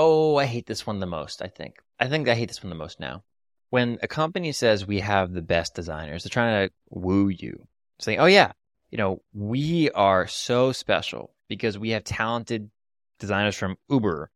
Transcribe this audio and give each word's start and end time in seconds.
Oh, 0.00 0.36
I 0.36 0.44
hate 0.44 0.66
this 0.66 0.86
one 0.86 1.00
the 1.00 1.06
most, 1.06 1.42
I 1.42 1.48
think. 1.48 1.82
I 1.98 2.06
think 2.06 2.28
I 2.28 2.36
hate 2.36 2.46
this 2.46 2.62
one 2.62 2.70
the 2.70 2.76
most 2.76 3.00
now. 3.00 3.24
When 3.70 3.98
a 4.00 4.06
company 4.06 4.52
says 4.52 4.86
we 4.86 5.00
have 5.00 5.32
the 5.32 5.42
best 5.42 5.74
designers, 5.74 6.22
they're 6.22 6.30
trying 6.30 6.68
to 6.68 6.74
woo 6.88 7.28
you, 7.28 7.66
saying, 7.98 8.20
oh, 8.20 8.26
yeah, 8.26 8.52
you 8.92 8.96
know, 8.96 9.22
we 9.34 9.90
are 9.90 10.28
so 10.28 10.70
special 10.70 11.34
because 11.48 11.76
we 11.76 11.90
have 11.90 12.04
talented 12.04 12.70
designers 13.18 13.56
from 13.56 13.76
Uber, 13.90 14.30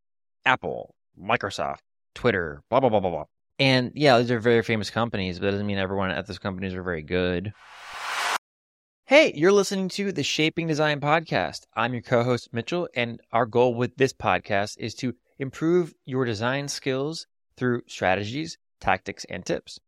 Apple, 0.45 0.95
Microsoft, 1.17 1.79
Twitter, 2.13 2.61
blah, 2.69 2.81
blah, 2.81 2.89
blah, 2.89 2.99
blah, 2.99 3.11
blah. 3.11 3.25
And 3.57 3.93
yeah, 3.95 4.19
these 4.19 4.31
are 4.31 4.39
very 4.39 4.63
famous 4.63 4.89
companies, 4.89 5.39
but 5.39 5.45
that 5.45 5.51
doesn't 5.51 5.65
mean 5.65 5.77
everyone 5.77 6.11
at 6.11 6.27
those 6.27 6.39
companies 6.39 6.73
are 6.73 6.83
very 6.83 7.03
good. 7.03 7.53
Hey, 9.05 9.31
you're 9.33 9.53
listening 9.53 9.87
to 9.89 10.11
the 10.11 10.23
Shaping 10.23 10.67
Design 10.67 10.99
Podcast. 10.99 11.61
I'm 11.73 11.93
your 11.93 12.01
co 12.01 12.23
host, 12.23 12.49
Mitchell, 12.51 12.89
and 12.95 13.21
our 13.31 13.45
goal 13.45 13.75
with 13.75 13.95
this 13.95 14.11
podcast 14.11 14.75
is 14.77 14.93
to 14.95 15.13
improve 15.43 15.93
your 16.05 16.25
design 16.25 16.67
skills 16.67 17.27
through 17.57 17.83
strategies, 17.87 18.57
tactics, 18.79 19.25
and 19.25 19.45
tips. 19.45 19.79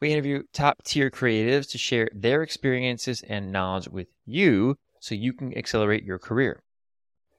We 0.00 0.12
interview 0.12 0.42
top 0.52 0.82
tier 0.82 1.10
creatives 1.10 1.70
to 1.70 1.78
share 1.78 2.10
their 2.12 2.42
experiences 2.42 3.22
and 3.26 3.50
knowledge 3.50 3.88
with 3.88 4.08
you 4.26 4.76
so 5.00 5.14
you 5.14 5.32
can 5.32 5.56
accelerate 5.56 6.04
your 6.04 6.18
career. 6.18 6.62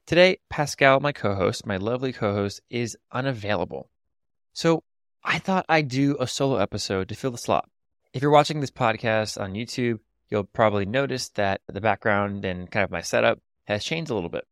Today, 0.06 0.38
Pascal, 0.48 0.98
my 0.98 1.12
co 1.12 1.34
host, 1.34 1.66
my 1.66 1.76
lovely 1.76 2.12
co 2.12 2.34
host, 2.34 2.60
is 2.70 2.96
unavailable. 3.12 3.90
So 4.54 4.82
I 5.22 5.38
thought 5.38 5.66
I'd 5.68 5.88
do 5.88 6.16
a 6.18 6.26
solo 6.26 6.56
episode 6.56 7.08
to 7.10 7.14
fill 7.14 7.30
the 7.30 7.38
slot. 7.38 7.68
If 8.12 8.22
you're 8.22 8.30
watching 8.30 8.60
this 8.60 8.70
podcast 8.70 9.40
on 9.40 9.52
YouTube, 9.52 9.98
you'll 10.30 10.44
probably 10.44 10.86
notice 10.86 11.28
that 11.30 11.60
the 11.68 11.80
background 11.80 12.44
and 12.44 12.70
kind 12.70 12.84
of 12.84 12.90
my 12.90 13.02
setup 13.02 13.38
has 13.64 13.84
changed 13.84 14.10
a 14.10 14.14
little 14.14 14.30
bit. 14.30 14.46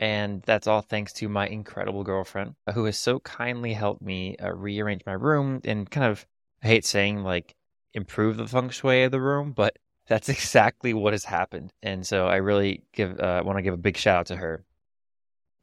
And 0.00 0.42
that's 0.42 0.66
all 0.66 0.80
thanks 0.80 1.12
to 1.14 1.28
my 1.28 1.46
incredible 1.46 2.04
girlfriend 2.04 2.54
who 2.72 2.84
has 2.84 2.98
so 2.98 3.18
kindly 3.20 3.72
helped 3.72 4.00
me 4.00 4.36
uh, 4.36 4.52
rearrange 4.52 5.02
my 5.04 5.12
room 5.12 5.60
and 5.64 5.90
kind 5.90 6.06
of, 6.06 6.24
I 6.62 6.68
hate 6.68 6.84
saying 6.84 7.24
like 7.24 7.56
improve 7.94 8.36
the 8.36 8.46
feng 8.46 8.70
shui 8.70 9.02
of 9.02 9.10
the 9.10 9.20
room, 9.20 9.52
but 9.52 9.76
that's 10.06 10.28
exactly 10.28 10.94
what 10.94 11.14
has 11.14 11.24
happened. 11.24 11.72
And 11.82 12.06
so 12.06 12.26
I 12.26 12.36
really 12.36 12.84
give, 12.92 13.18
uh, 13.18 13.42
want 13.44 13.58
to 13.58 13.62
give 13.62 13.74
a 13.74 13.78
big 13.78 13.96
shout 13.96 14.20
out 14.20 14.26
to 14.26 14.36
her. 14.36 14.64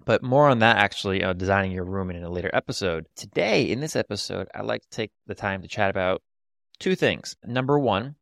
But 0.03 0.21
more 0.21 0.49
on 0.49 0.59
that 0.59 0.77
actually, 0.77 1.23
uh, 1.23 1.33
designing 1.33 1.71
your 1.71 1.85
room 1.85 2.11
in 2.11 2.21
a 2.21 2.29
later 2.29 2.51
episode. 2.53 3.07
Today, 3.15 3.63
in 3.63 3.79
this 3.79 3.95
episode, 3.95 4.47
I'd 4.53 4.65
like 4.65 4.81
to 4.81 4.89
take 4.89 5.11
the 5.25 5.33
time 5.33 5.61
to 5.61 5.67
chat 5.67 5.89
about 5.89 6.21
two 6.77 6.95
things. 6.95 7.35
Number 7.43 7.79
one, 7.79 8.15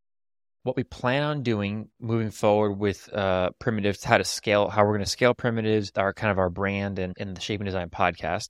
what 0.64 0.78
we 0.78 0.83
plan 0.83 1.23
on 1.23 1.44
doing 1.44 1.89
moving 2.00 2.31
forward 2.31 2.73
with 2.73 3.11
uh, 3.14 3.52
primitives, 3.59 4.03
how 4.03 4.17
to 4.17 4.23
scale, 4.23 4.70
how 4.70 4.83
we're 4.83 4.94
going 4.94 5.02
to 5.02 5.05
scale 5.05 5.33
primitives, 5.33 5.92
our 5.97 6.14
kind 6.14 6.31
of 6.31 6.39
our 6.39 6.50
brand 6.50 7.00
and, 7.00 7.14
and 7.17 7.36
the 7.36 7.42
Shaping 7.42 7.66
Design 7.66 7.89
podcast. 7.89 8.50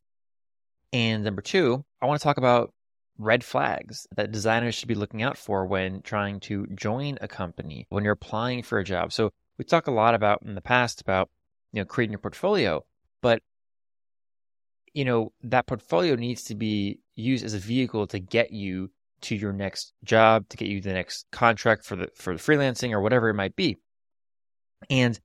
And 0.92 1.24
number 1.24 1.42
two, 1.42 1.84
I 2.02 2.06
want 2.06 2.22
to 2.22 2.24
talk 2.24 2.38
about 2.38 2.72
red 3.18 3.44
flags 3.44 4.08
that 4.16 4.32
designers 4.32 4.76
should 4.76 4.88
be 4.88 4.96
looking 4.96 5.24
out 5.24 5.38
for 5.38 5.66
when 5.66 6.02
trying 6.02 6.40
to 6.42 6.68
join 6.76 7.18
a 7.20 7.28
company, 7.28 7.88
when 7.90 8.04
you're 8.04 8.14
applying 8.14 8.62
for 8.62 8.78
a 8.78 8.84
job. 8.84 9.12
So 9.12 9.32
we 9.58 9.66
talk 9.66 9.88
a 9.88 9.92
lot 9.92 10.14
about 10.14 10.44
in 10.44 10.56
the 10.56 10.62
past 10.62 11.02
about 11.02 11.30
you 11.72 11.82
know 11.82 11.86
creating 11.86 12.12
your 12.12 12.20
portfolio, 12.20 12.86
but 13.22 13.42
you 14.94 15.06
know 15.06 15.32
that 15.42 15.66
portfolio 15.66 16.16
needs 16.16 16.44
to 16.46 16.56
be 16.56 17.00
used 17.16 17.44
as 17.44 17.56
a 17.56 17.60
vehicle 17.60 18.06
to 18.08 18.20
get 18.20 18.52
you 18.52 18.92
to 19.24 19.36
your 19.36 19.54
next 19.54 19.94
job, 20.04 20.48
to 20.50 20.58
get 20.58 20.68
you 20.68 20.82
the 20.82 20.94
next 20.94 21.26
contract 21.32 21.86
for 21.86 21.96
the 21.96 22.10
for 22.16 22.34
the 22.34 22.40
freelancing 22.40 22.92
or 22.92 23.02
whatever 23.02 23.30
it 23.30 23.36
might 23.36 23.56
be. 23.56 23.78
And 24.90 25.20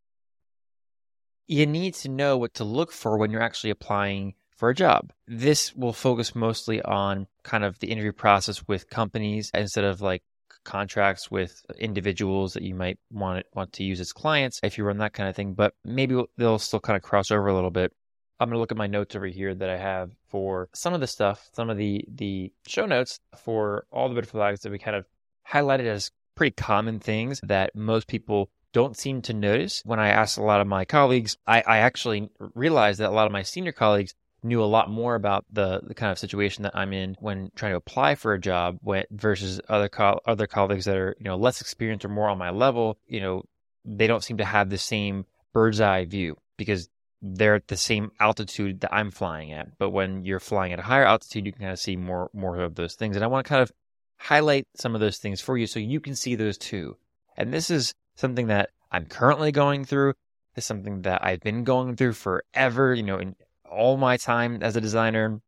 you 1.46 1.66
need 1.66 1.94
to 1.94 2.08
know 2.08 2.36
what 2.36 2.54
to 2.54 2.64
look 2.64 2.92
for 2.92 3.16
when 3.16 3.30
you're 3.30 3.42
actually 3.42 3.70
applying 3.70 4.34
for 4.56 4.68
a 4.70 4.74
job. 4.74 5.12
This 5.26 5.74
will 5.74 5.92
focus 5.92 6.34
mostly 6.34 6.82
on 6.82 7.26
kind 7.42 7.64
of 7.64 7.78
the 7.78 7.90
interview 7.90 8.12
process 8.12 8.66
with 8.68 8.90
companies 8.90 9.50
instead 9.54 9.84
of 9.84 10.00
like 10.00 10.22
contracts 10.64 11.30
with 11.30 11.64
individuals 11.78 12.52
that 12.52 12.62
you 12.62 12.74
might 12.74 12.98
want 13.10 13.46
want 13.54 13.72
to 13.72 13.84
use 13.84 14.00
as 14.00 14.12
clients 14.12 14.60
if 14.62 14.76
you 14.76 14.84
run 14.84 14.98
that 14.98 15.14
kind 15.14 15.28
of 15.28 15.34
thing. 15.36 15.54
But 15.54 15.74
maybe 15.84 16.22
they'll 16.36 16.58
still 16.58 16.80
kind 16.80 16.96
of 16.96 17.02
cross 17.02 17.30
over 17.30 17.46
a 17.46 17.54
little 17.54 17.70
bit. 17.70 17.92
I'm 18.40 18.48
going 18.48 18.56
to 18.56 18.60
look 18.60 18.72
at 18.72 18.78
my 18.78 18.86
notes 18.86 19.16
over 19.16 19.26
here 19.26 19.54
that 19.54 19.68
I 19.68 19.76
have 19.76 20.10
for 20.28 20.68
some 20.72 20.94
of 20.94 21.00
the 21.00 21.06
stuff, 21.06 21.48
some 21.52 21.70
of 21.70 21.76
the 21.76 22.04
the 22.08 22.52
show 22.66 22.86
notes 22.86 23.20
for 23.36 23.84
all 23.90 24.08
the 24.08 24.14
red 24.14 24.28
flags 24.28 24.60
that 24.60 24.72
we 24.72 24.78
kind 24.78 24.96
of 24.96 25.06
highlighted 25.50 25.86
as 25.86 26.10
pretty 26.34 26.54
common 26.54 27.00
things 27.00 27.40
that 27.42 27.74
most 27.74 28.06
people 28.06 28.48
don't 28.72 28.96
seem 28.96 29.22
to 29.22 29.34
notice. 29.34 29.82
When 29.84 29.98
I 29.98 30.08
asked 30.08 30.38
a 30.38 30.42
lot 30.42 30.60
of 30.60 30.66
my 30.66 30.84
colleagues, 30.84 31.36
I, 31.46 31.62
I 31.66 31.78
actually 31.78 32.30
realized 32.54 33.00
that 33.00 33.10
a 33.10 33.12
lot 33.12 33.26
of 33.26 33.32
my 33.32 33.42
senior 33.42 33.72
colleagues 33.72 34.14
knew 34.42 34.62
a 34.62 34.66
lot 34.66 34.88
more 34.88 35.16
about 35.16 35.44
the, 35.50 35.80
the 35.82 35.94
kind 35.94 36.12
of 36.12 36.18
situation 36.18 36.62
that 36.62 36.76
I'm 36.76 36.92
in 36.92 37.16
when 37.18 37.50
trying 37.56 37.72
to 37.72 37.76
apply 37.76 38.14
for 38.14 38.34
a 38.34 38.40
job 38.40 38.78
when, 38.82 39.04
versus 39.10 39.60
other 39.68 39.88
co- 39.88 40.20
other 40.26 40.46
colleagues 40.46 40.84
that 40.84 40.96
are 40.96 41.16
you 41.18 41.24
know 41.24 41.36
less 41.36 41.60
experienced 41.60 42.04
or 42.04 42.08
more 42.08 42.28
on 42.28 42.38
my 42.38 42.50
level. 42.50 42.98
You 43.08 43.20
know, 43.20 43.42
they 43.84 44.06
don't 44.06 44.22
seem 44.22 44.36
to 44.36 44.44
have 44.44 44.70
the 44.70 44.78
same 44.78 45.26
bird's 45.52 45.80
eye 45.80 46.04
view 46.04 46.36
because 46.56 46.88
they're 47.20 47.56
at 47.56 47.68
the 47.68 47.76
same 47.76 48.12
altitude 48.20 48.80
that 48.80 48.94
I'm 48.94 49.10
flying 49.10 49.52
at. 49.52 49.76
But 49.78 49.90
when 49.90 50.24
you're 50.24 50.40
flying 50.40 50.72
at 50.72 50.78
a 50.78 50.82
higher 50.82 51.04
altitude, 51.04 51.46
you 51.46 51.52
can 51.52 51.62
kind 51.62 51.72
of 51.72 51.78
see 51.78 51.96
more 51.96 52.30
more 52.32 52.58
of 52.60 52.74
those 52.74 52.94
things. 52.94 53.16
And 53.16 53.24
I 53.24 53.28
want 53.28 53.46
to 53.46 53.48
kind 53.48 53.62
of 53.62 53.72
highlight 54.18 54.66
some 54.74 54.94
of 54.94 55.00
those 55.00 55.18
things 55.18 55.40
for 55.40 55.56
you 55.56 55.66
so 55.66 55.78
you 55.78 56.00
can 56.00 56.14
see 56.14 56.34
those 56.34 56.58
too. 56.58 56.96
And 57.36 57.52
this 57.52 57.70
is 57.70 57.94
something 58.16 58.48
that 58.48 58.70
I'm 58.90 59.06
currently 59.06 59.52
going 59.52 59.84
through. 59.84 60.14
It's 60.56 60.66
something 60.66 61.02
that 61.02 61.24
I've 61.24 61.40
been 61.40 61.64
going 61.64 61.94
through 61.96 62.14
forever, 62.14 62.94
you 62.94 63.04
know, 63.04 63.18
in 63.18 63.36
all 63.68 63.96
my 63.96 64.16
time 64.16 64.62
as 64.62 64.76
a 64.76 64.80
designer. 64.80 65.40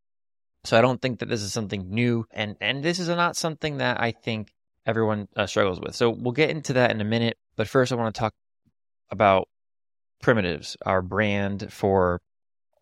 So 0.65 0.79
I 0.79 0.83
don't 0.83 1.01
think 1.01 1.21
that 1.21 1.29
this 1.29 1.43
is 1.43 1.53
something 1.53 1.89
new 1.89 2.27
and 2.33 2.57
and 2.61 2.83
this 2.83 2.99
is 2.99 3.09
not 3.09 3.37
something 3.37 3.79
that 3.79 4.01
I 4.01 4.13
think 4.13 4.53
everyone 4.87 5.29
uh, 5.37 5.47
struggles 5.47 5.81
with. 5.81 5.95
So 5.95 6.11
we'll 6.11 6.33
get 6.33 6.51
into 6.51 6.75
that 6.75 6.91
in 6.91 7.01
a 7.01 7.05
minute, 7.05 7.39
but 7.57 7.69
first 7.69 7.93
I 7.93 7.97
want 7.97 8.15
to 8.15 8.19
talk 8.19 8.35
about 9.11 9.49
primitives, 10.21 10.77
our 10.85 11.03
brand 11.03 11.73
for 11.73 12.21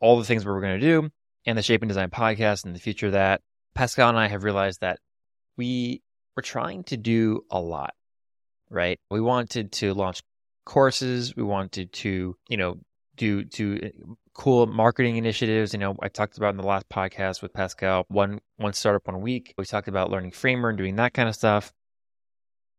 all 0.00 0.18
the 0.18 0.24
things 0.24 0.44
we're 0.44 0.60
going 0.60 0.80
to 0.80 0.86
do, 0.86 1.10
and 1.46 1.56
the 1.56 1.62
Shaping 1.62 1.88
Design 1.88 2.10
podcast 2.10 2.64
and 2.64 2.74
the 2.74 2.80
future 2.80 3.06
of 3.06 3.12
that. 3.12 3.40
Pascal 3.74 4.08
and 4.08 4.18
I 4.18 4.28
have 4.28 4.44
realized 4.44 4.80
that 4.80 4.98
we 5.56 6.02
were 6.36 6.42
trying 6.42 6.84
to 6.84 6.96
do 6.96 7.44
a 7.50 7.60
lot, 7.60 7.94
right? 8.70 8.98
We 9.10 9.20
wanted 9.20 9.72
to 9.72 9.94
launch 9.94 10.22
courses. 10.64 11.34
We 11.34 11.42
wanted 11.42 11.92
to, 11.94 12.36
you 12.48 12.56
know, 12.56 12.78
do 13.16 13.44
do 13.44 13.80
uh, 13.82 14.14
cool 14.34 14.66
marketing 14.66 15.16
initiatives. 15.16 15.72
You 15.72 15.80
know, 15.80 15.96
I 16.00 16.08
talked 16.08 16.36
about 16.36 16.50
in 16.50 16.56
the 16.56 16.66
last 16.66 16.88
podcast 16.88 17.42
with 17.42 17.52
Pascal, 17.52 18.04
one 18.08 18.40
one 18.56 18.72
startup 18.72 19.06
one 19.06 19.20
week. 19.20 19.54
We 19.58 19.64
talked 19.64 19.88
about 19.88 20.10
learning 20.10 20.30
Framer 20.32 20.68
and 20.68 20.78
doing 20.78 20.96
that 20.96 21.14
kind 21.14 21.28
of 21.28 21.34
stuff. 21.34 21.72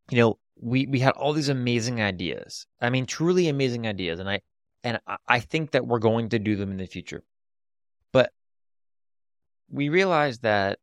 You 0.09 0.17
know, 0.17 0.39
we 0.55 0.87
we 0.87 0.99
had 0.99 1.13
all 1.13 1.33
these 1.33 1.49
amazing 1.49 2.01
ideas. 2.01 2.65
I 2.81 2.89
mean, 2.89 3.05
truly 3.05 3.47
amazing 3.47 3.87
ideas, 3.87 4.19
and 4.19 4.29
I 4.29 4.41
and 4.83 4.99
I 5.27 5.39
think 5.39 5.71
that 5.71 5.85
we're 5.85 5.99
going 5.99 6.29
to 6.29 6.39
do 6.39 6.55
them 6.55 6.71
in 6.71 6.77
the 6.77 6.85
future. 6.85 7.23
But 8.11 8.31
we 9.69 9.89
realized 9.89 10.43
that 10.43 10.79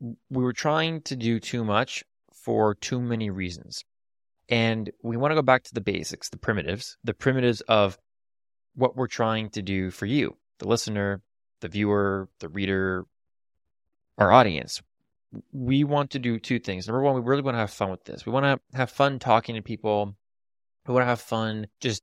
we 0.00 0.42
were 0.42 0.52
trying 0.52 1.02
to 1.02 1.16
do 1.16 1.38
too 1.38 1.64
much 1.64 2.02
for 2.32 2.74
too 2.74 3.00
many 3.00 3.30
reasons. 3.30 3.84
And 4.48 4.90
we 5.02 5.16
want 5.16 5.30
to 5.30 5.36
go 5.36 5.42
back 5.42 5.64
to 5.64 5.74
the 5.74 5.80
basics, 5.80 6.28
the 6.28 6.38
primitives, 6.38 6.96
the 7.04 7.14
primitives 7.14 7.60
of 7.62 7.98
what 8.74 8.96
we're 8.96 9.06
trying 9.06 9.50
to 9.50 9.62
do 9.62 9.90
for 9.90 10.06
you, 10.06 10.36
the 10.58 10.68
listener, 10.68 11.22
the 11.60 11.68
viewer, 11.68 12.28
the 12.40 12.48
reader, 12.48 13.04
our 14.18 14.32
audience 14.32 14.82
we 15.52 15.84
want 15.84 16.10
to 16.10 16.18
do 16.18 16.38
two 16.38 16.58
things. 16.58 16.86
Number 16.86 17.02
one, 17.02 17.14
we 17.14 17.20
really 17.20 17.42
want 17.42 17.54
to 17.54 17.60
have 17.60 17.70
fun 17.70 17.90
with 17.90 18.04
this. 18.04 18.26
We 18.26 18.32
want 18.32 18.44
to 18.44 18.76
have 18.76 18.90
fun 18.90 19.18
talking 19.18 19.54
to 19.54 19.62
people. 19.62 20.14
We 20.86 20.94
want 20.94 21.02
to 21.02 21.08
have 21.08 21.20
fun 21.20 21.66
just 21.80 22.02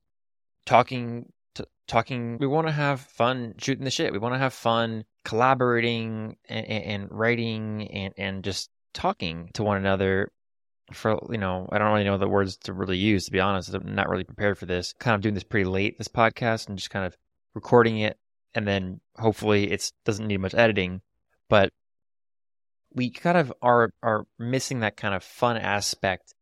talking 0.66 1.32
to, 1.54 1.66
talking. 1.86 2.38
We 2.38 2.46
want 2.46 2.66
to 2.66 2.72
have 2.72 3.00
fun 3.00 3.54
shooting 3.58 3.84
the 3.84 3.90
shit. 3.90 4.12
We 4.12 4.18
want 4.18 4.34
to 4.34 4.38
have 4.38 4.54
fun 4.54 5.04
collaborating 5.24 6.36
and, 6.48 6.66
and 6.66 7.08
writing 7.10 7.88
and, 7.90 8.14
and 8.16 8.44
just 8.44 8.70
talking 8.92 9.50
to 9.54 9.62
one 9.62 9.76
another 9.76 10.32
for 10.92 11.18
you 11.30 11.38
know 11.38 11.68
i 11.70 11.78
don't 11.78 11.92
really 11.92 12.04
know 12.04 12.18
the 12.18 12.28
words 12.28 12.56
to 12.56 12.72
really 12.72 12.96
use 12.96 13.24
to 13.24 13.30
be 13.30 13.38
honest 13.38 13.72
i'm 13.72 13.94
not 13.94 14.08
really 14.08 14.24
prepared 14.24 14.58
for 14.58 14.66
this 14.66 14.92
kind 14.98 15.14
of 15.14 15.20
doing 15.20 15.34
this 15.34 15.44
pretty 15.44 15.64
late 15.64 15.96
this 15.98 16.08
podcast 16.08 16.68
and 16.68 16.76
just 16.76 16.90
kind 16.90 17.06
of 17.06 17.16
recording 17.54 17.98
it 17.98 18.18
and 18.54 18.66
then 18.66 19.00
hopefully 19.16 19.70
it 19.70 19.92
doesn't 20.04 20.26
need 20.26 20.40
much 20.40 20.54
editing 20.54 21.00
but 21.48 21.72
we 22.92 23.10
kind 23.10 23.38
of 23.38 23.52
are 23.62 23.92
are 24.02 24.26
missing 24.38 24.80
that 24.80 24.96
kind 24.96 25.14
of 25.14 25.22
fun 25.22 25.56
aspect 25.56 26.34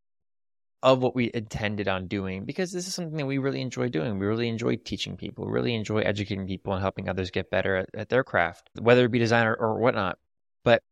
of 0.83 1.03
what 1.03 1.15
we 1.15 1.31
intended 1.35 1.89
on 1.89 2.07
doing 2.07 2.45
because 2.45 2.71
this 2.71 2.87
is 2.87 2.95
something 2.95 3.17
that 3.17 3.27
we 3.27 3.39
really 3.39 3.61
enjoy 3.61 3.89
doing. 3.89 4.19
We 4.19 4.27
really 4.27 4.49
enjoy 4.49 4.77
teaching 4.77 5.17
people, 5.17 5.47
really 5.47 5.75
enjoy 5.75 6.01
educating 6.01 6.47
people 6.47 6.73
and 6.73 6.81
helping 6.81 7.09
others 7.09 7.31
get 7.31 7.51
better 7.51 7.77
at, 7.77 7.89
at 7.95 8.09
their 8.09 8.23
craft, 8.23 8.71
whether 8.79 9.05
it 9.05 9.11
be 9.11 9.19
designer 9.19 9.55
or 9.55 9.79
whatnot. 9.79 10.19
But 10.63 10.83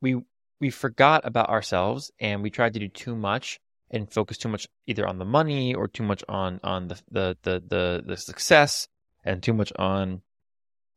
we 0.00 0.22
we 0.60 0.70
forgot 0.70 1.24
about 1.24 1.48
ourselves 1.48 2.10
and 2.18 2.42
we 2.42 2.50
tried 2.50 2.74
to 2.74 2.80
do 2.80 2.88
too 2.88 3.14
much 3.14 3.60
and 3.90 4.10
focus 4.10 4.38
too 4.38 4.48
much 4.48 4.66
either 4.86 5.06
on 5.06 5.18
the 5.18 5.24
money 5.24 5.74
or 5.74 5.86
too 5.86 6.02
much 6.02 6.24
on 6.28 6.58
on 6.64 6.88
the 6.88 7.00
the 7.10 7.36
the 7.42 7.62
the, 7.66 8.02
the 8.04 8.16
success 8.16 8.88
and 9.24 9.42
too 9.42 9.52
much 9.52 9.72
on 9.78 10.22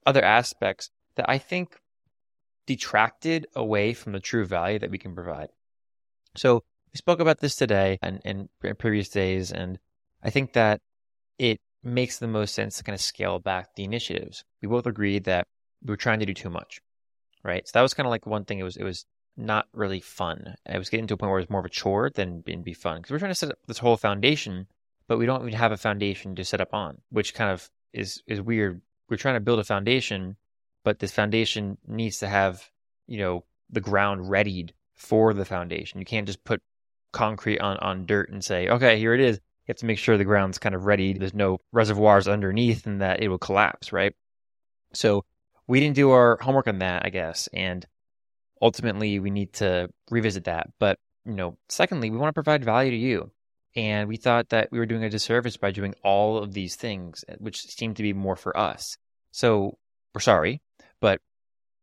other 0.07 0.23
aspects 0.23 0.89
that 1.15 1.29
I 1.29 1.37
think 1.37 1.79
detracted 2.65 3.45
away 3.55 3.93
from 3.93 4.13
the 4.13 4.19
true 4.19 4.45
value 4.45 4.79
that 4.79 4.89
we 4.89 4.97
can 4.97 5.13
provide. 5.13 5.49
So 6.35 6.63
we 6.95 6.97
spoke 6.97 7.19
about 7.19 7.39
this 7.39 7.57
today 7.57 7.99
and 8.01 8.21
in 8.23 8.47
previous 8.77 9.09
days, 9.09 9.51
and 9.51 9.77
I 10.23 10.29
think 10.29 10.53
that 10.53 10.79
it 11.37 11.59
makes 11.83 12.19
the 12.19 12.27
most 12.27 12.55
sense 12.55 12.77
to 12.77 12.85
kind 12.85 12.93
of 12.93 13.01
scale 13.01 13.37
back 13.37 13.75
the 13.75 13.83
initiatives. 13.83 14.45
We 14.61 14.69
both 14.69 14.85
agreed 14.85 15.25
that 15.25 15.45
we 15.83 15.91
were 15.91 15.97
trying 15.97 16.21
to 16.21 16.25
do 16.25 16.33
too 16.33 16.49
much, 16.49 16.79
right? 17.43 17.67
So 17.67 17.71
that 17.73 17.81
was 17.81 17.93
kind 17.93 18.07
of 18.07 18.11
like 18.11 18.25
one 18.25 18.45
thing. 18.45 18.59
It 18.59 18.63
was 18.63 18.77
it 18.77 18.85
was 18.85 19.05
not 19.35 19.67
really 19.73 19.99
fun. 19.99 20.55
It 20.65 20.77
was 20.77 20.89
getting 20.89 21.05
to 21.07 21.15
a 21.15 21.17
point 21.17 21.31
where 21.31 21.39
it 21.39 21.43
was 21.43 21.49
more 21.49 21.59
of 21.59 21.65
a 21.65 21.69
chore 21.69 22.09
than 22.09 22.39
be 22.39 22.73
fun 22.73 22.99
because 22.99 23.11
we're 23.11 23.19
trying 23.19 23.31
to 23.31 23.35
set 23.35 23.51
up 23.51 23.59
this 23.67 23.79
whole 23.79 23.97
foundation, 23.97 24.65
but 25.09 25.17
we 25.17 25.25
don't 25.25 25.41
even 25.41 25.53
have 25.53 25.73
a 25.73 25.77
foundation 25.77 26.33
to 26.35 26.45
set 26.45 26.61
up 26.61 26.73
on, 26.73 27.01
which 27.09 27.33
kind 27.33 27.51
of 27.51 27.69
is 27.91 28.23
is 28.25 28.39
weird. 28.39 28.81
We're 29.09 29.17
trying 29.17 29.35
to 29.35 29.41
build 29.41 29.59
a 29.59 29.65
foundation, 29.65 30.37
but 30.85 30.99
this 30.99 31.11
foundation 31.11 31.77
needs 31.85 32.19
to 32.19 32.29
have 32.29 32.71
you 33.05 33.17
know 33.17 33.43
the 33.69 33.81
ground 33.81 34.29
readied 34.29 34.73
for 34.93 35.33
the 35.33 35.43
foundation. 35.43 35.99
You 35.99 36.05
can't 36.05 36.25
just 36.25 36.45
put 36.45 36.61
concrete 37.15 37.59
on 37.59 37.77
on 37.77 38.05
dirt 38.05 38.29
and 38.29 38.43
say, 38.43 38.67
okay, 38.67 38.99
here 38.99 39.13
it 39.13 39.21
is. 39.21 39.37
You 39.37 39.71
have 39.71 39.77
to 39.77 39.87
make 39.87 39.97
sure 39.97 40.17
the 40.17 40.25
ground's 40.25 40.59
kind 40.59 40.75
of 40.75 40.85
ready. 40.85 41.13
There's 41.13 41.33
no 41.33 41.59
reservoirs 41.71 42.27
underneath 42.27 42.85
and 42.85 43.01
that 43.01 43.23
it 43.23 43.29
will 43.29 43.39
collapse, 43.39 43.91
right? 43.91 44.13
So 44.93 45.25
we 45.67 45.79
didn't 45.79 45.95
do 45.95 46.11
our 46.11 46.37
homework 46.39 46.67
on 46.67 46.79
that, 46.79 47.03
I 47.03 47.09
guess. 47.09 47.49
And 47.51 47.83
ultimately 48.61 49.19
we 49.19 49.31
need 49.31 49.53
to 49.53 49.89
revisit 50.11 50.43
that. 50.43 50.69
But, 50.79 50.99
you 51.25 51.33
know, 51.33 51.57
secondly, 51.69 52.11
we 52.11 52.17
want 52.17 52.29
to 52.29 52.41
provide 52.43 52.63
value 52.63 52.91
to 52.91 52.97
you. 52.97 53.31
And 53.75 54.07
we 54.07 54.17
thought 54.17 54.49
that 54.49 54.69
we 54.71 54.77
were 54.77 54.85
doing 54.85 55.03
a 55.03 55.09
disservice 55.09 55.57
by 55.57 55.71
doing 55.71 55.95
all 56.03 56.37
of 56.37 56.53
these 56.53 56.75
things, 56.75 57.25
eh, 57.27 57.35
which 57.39 57.61
seemed 57.61 57.97
to 57.97 58.03
be 58.03 58.13
more 58.13 58.35
for 58.35 58.55
us. 58.55 58.97
So 59.31 59.77
we're 60.13 60.21
sorry, 60.21 60.61
but 61.01 61.19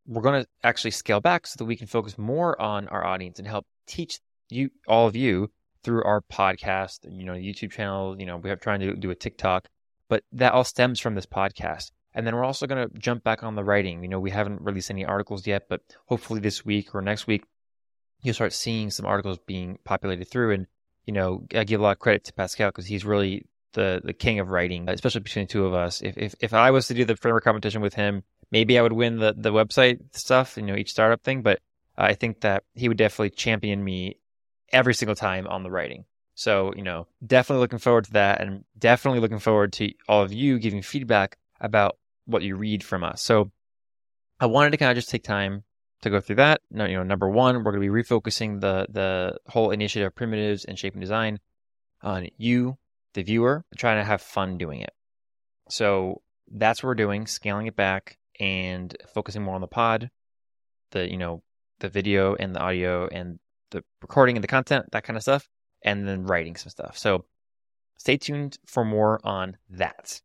we're 0.06 0.22
going 0.22 0.42
to 0.42 0.48
actually 0.62 0.92
scale 0.92 1.20
back 1.20 1.46
so 1.46 1.56
that 1.58 1.64
we 1.64 1.76
can 1.76 1.86
focus 1.86 2.16
more 2.16 2.60
on 2.60 2.88
our 2.88 3.04
audience 3.04 3.38
and 3.38 3.46
help 3.46 3.66
teach 3.86 4.20
you, 4.52 4.70
all 4.86 5.06
of 5.06 5.16
you, 5.16 5.50
through 5.82 6.04
our 6.04 6.20
podcast, 6.20 7.00
you 7.10 7.24
know, 7.24 7.32
YouTube 7.32 7.72
channel. 7.72 8.18
You 8.18 8.26
know, 8.26 8.36
we 8.36 8.50
are 8.50 8.56
trying 8.56 8.80
to 8.80 8.94
do 8.94 9.10
a 9.10 9.14
TikTok, 9.14 9.68
but 10.08 10.22
that 10.32 10.52
all 10.52 10.64
stems 10.64 11.00
from 11.00 11.14
this 11.14 11.26
podcast. 11.26 11.90
And 12.14 12.26
then 12.26 12.36
we're 12.36 12.44
also 12.44 12.66
going 12.66 12.88
to 12.88 12.98
jump 12.98 13.24
back 13.24 13.42
on 13.42 13.54
the 13.54 13.64
writing. 13.64 14.02
You 14.02 14.08
know, 14.08 14.20
we 14.20 14.30
haven't 14.30 14.60
released 14.60 14.90
any 14.90 15.04
articles 15.04 15.46
yet, 15.46 15.68
but 15.68 15.80
hopefully 16.06 16.40
this 16.40 16.64
week 16.64 16.94
or 16.94 17.00
next 17.00 17.26
week, 17.26 17.44
you'll 18.22 18.34
start 18.34 18.52
seeing 18.52 18.90
some 18.90 19.06
articles 19.06 19.38
being 19.46 19.78
populated 19.84 20.26
through. 20.26 20.52
And, 20.52 20.66
you 21.06 21.14
know, 21.14 21.44
I 21.54 21.64
give 21.64 21.80
a 21.80 21.82
lot 21.82 21.92
of 21.92 21.98
credit 21.98 22.24
to 22.24 22.34
Pascal 22.34 22.68
because 22.68 22.86
he's 22.86 23.04
really 23.04 23.46
the, 23.72 24.02
the 24.04 24.12
king 24.12 24.40
of 24.40 24.50
writing, 24.50 24.88
especially 24.88 25.22
between 25.22 25.46
the 25.46 25.52
two 25.52 25.64
of 25.64 25.72
us. 25.72 26.02
If, 26.02 26.18
if, 26.18 26.34
if 26.40 26.52
I 26.52 26.70
was 26.70 26.86
to 26.88 26.94
do 26.94 27.06
the 27.06 27.16
framework 27.16 27.44
competition 27.44 27.80
with 27.80 27.94
him, 27.94 28.22
maybe 28.50 28.78
I 28.78 28.82
would 28.82 28.92
win 28.92 29.16
the, 29.16 29.34
the 29.34 29.52
website 29.52 30.00
stuff, 30.14 30.58
you 30.58 30.62
know, 30.64 30.76
each 30.76 30.90
startup 30.90 31.22
thing. 31.22 31.40
But 31.40 31.60
I 31.96 32.12
think 32.12 32.42
that 32.42 32.64
he 32.74 32.88
would 32.88 32.98
definitely 32.98 33.30
champion 33.30 33.82
me 33.82 34.18
every 34.72 34.94
single 34.94 35.14
time 35.14 35.46
on 35.46 35.62
the 35.62 35.70
writing. 35.70 36.04
So, 36.34 36.72
you 36.74 36.82
know, 36.82 37.06
definitely 37.24 37.60
looking 37.60 37.78
forward 37.78 38.04
to 38.06 38.12
that 38.12 38.40
and 38.40 38.64
definitely 38.78 39.20
looking 39.20 39.38
forward 39.38 39.72
to 39.74 39.92
all 40.08 40.22
of 40.22 40.32
you 40.32 40.58
giving 40.58 40.82
feedback 40.82 41.36
about 41.60 41.98
what 42.24 42.42
you 42.42 42.56
read 42.56 42.82
from 42.82 43.04
us. 43.04 43.22
So 43.22 43.50
I 44.40 44.46
wanted 44.46 44.70
to 44.70 44.76
kind 44.76 44.90
of 44.90 44.96
just 44.96 45.10
take 45.10 45.24
time 45.24 45.64
to 46.02 46.10
go 46.10 46.20
through 46.20 46.36
that. 46.36 46.60
No, 46.70 46.84
you 46.84 46.96
know, 46.96 47.02
number 47.02 47.28
one, 47.28 47.56
we're 47.56 47.72
going 47.72 47.82
to 47.82 47.92
be 47.92 48.02
refocusing 48.02 48.60
the 48.60 48.86
the 48.88 49.38
whole 49.46 49.70
initiative 49.70 50.08
of 50.08 50.14
primitives 50.14 50.64
and 50.64 50.78
shaping 50.78 51.00
design 51.00 51.38
on 52.02 52.28
you, 52.36 52.76
the 53.14 53.22
viewer, 53.22 53.64
trying 53.76 53.98
to 53.98 54.04
have 54.04 54.20
fun 54.20 54.58
doing 54.58 54.80
it. 54.80 54.92
So 55.68 56.22
that's 56.50 56.82
what 56.82 56.88
we're 56.88 56.94
doing, 56.94 57.26
scaling 57.26 57.66
it 57.66 57.76
back 57.76 58.18
and 58.40 58.94
focusing 59.14 59.42
more 59.42 59.54
on 59.54 59.60
the 59.60 59.68
pod, 59.68 60.10
the 60.90 61.08
you 61.08 61.16
know, 61.16 61.42
the 61.78 61.88
video 61.88 62.34
and 62.34 62.54
the 62.54 62.60
audio 62.60 63.06
and 63.08 63.38
the 63.72 63.84
recording 64.00 64.36
and 64.36 64.44
the 64.44 64.48
content, 64.48 64.86
that 64.92 65.04
kind 65.04 65.16
of 65.16 65.22
stuff, 65.22 65.48
and 65.82 66.06
then 66.06 66.24
writing 66.24 66.56
some 66.56 66.70
stuff. 66.70 66.96
So 66.96 67.24
stay 67.98 68.16
tuned 68.16 68.58
for 68.66 68.84
more 68.84 69.20
on 69.24 69.56
that. 69.70 70.20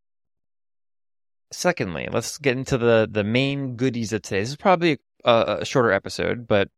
Secondly, 1.51 2.07
let's 2.11 2.37
get 2.37 2.57
into 2.57 2.77
the 2.77 3.07
the 3.09 3.23
main 3.23 3.75
goodies 3.75 4.13
of 4.13 4.21
today. 4.21 4.41
This 4.41 4.49
is 4.49 4.57
probably 4.57 4.99
a, 5.23 5.57
a 5.61 5.65
shorter 5.65 5.91
episode, 5.91 6.47
but 6.47 6.69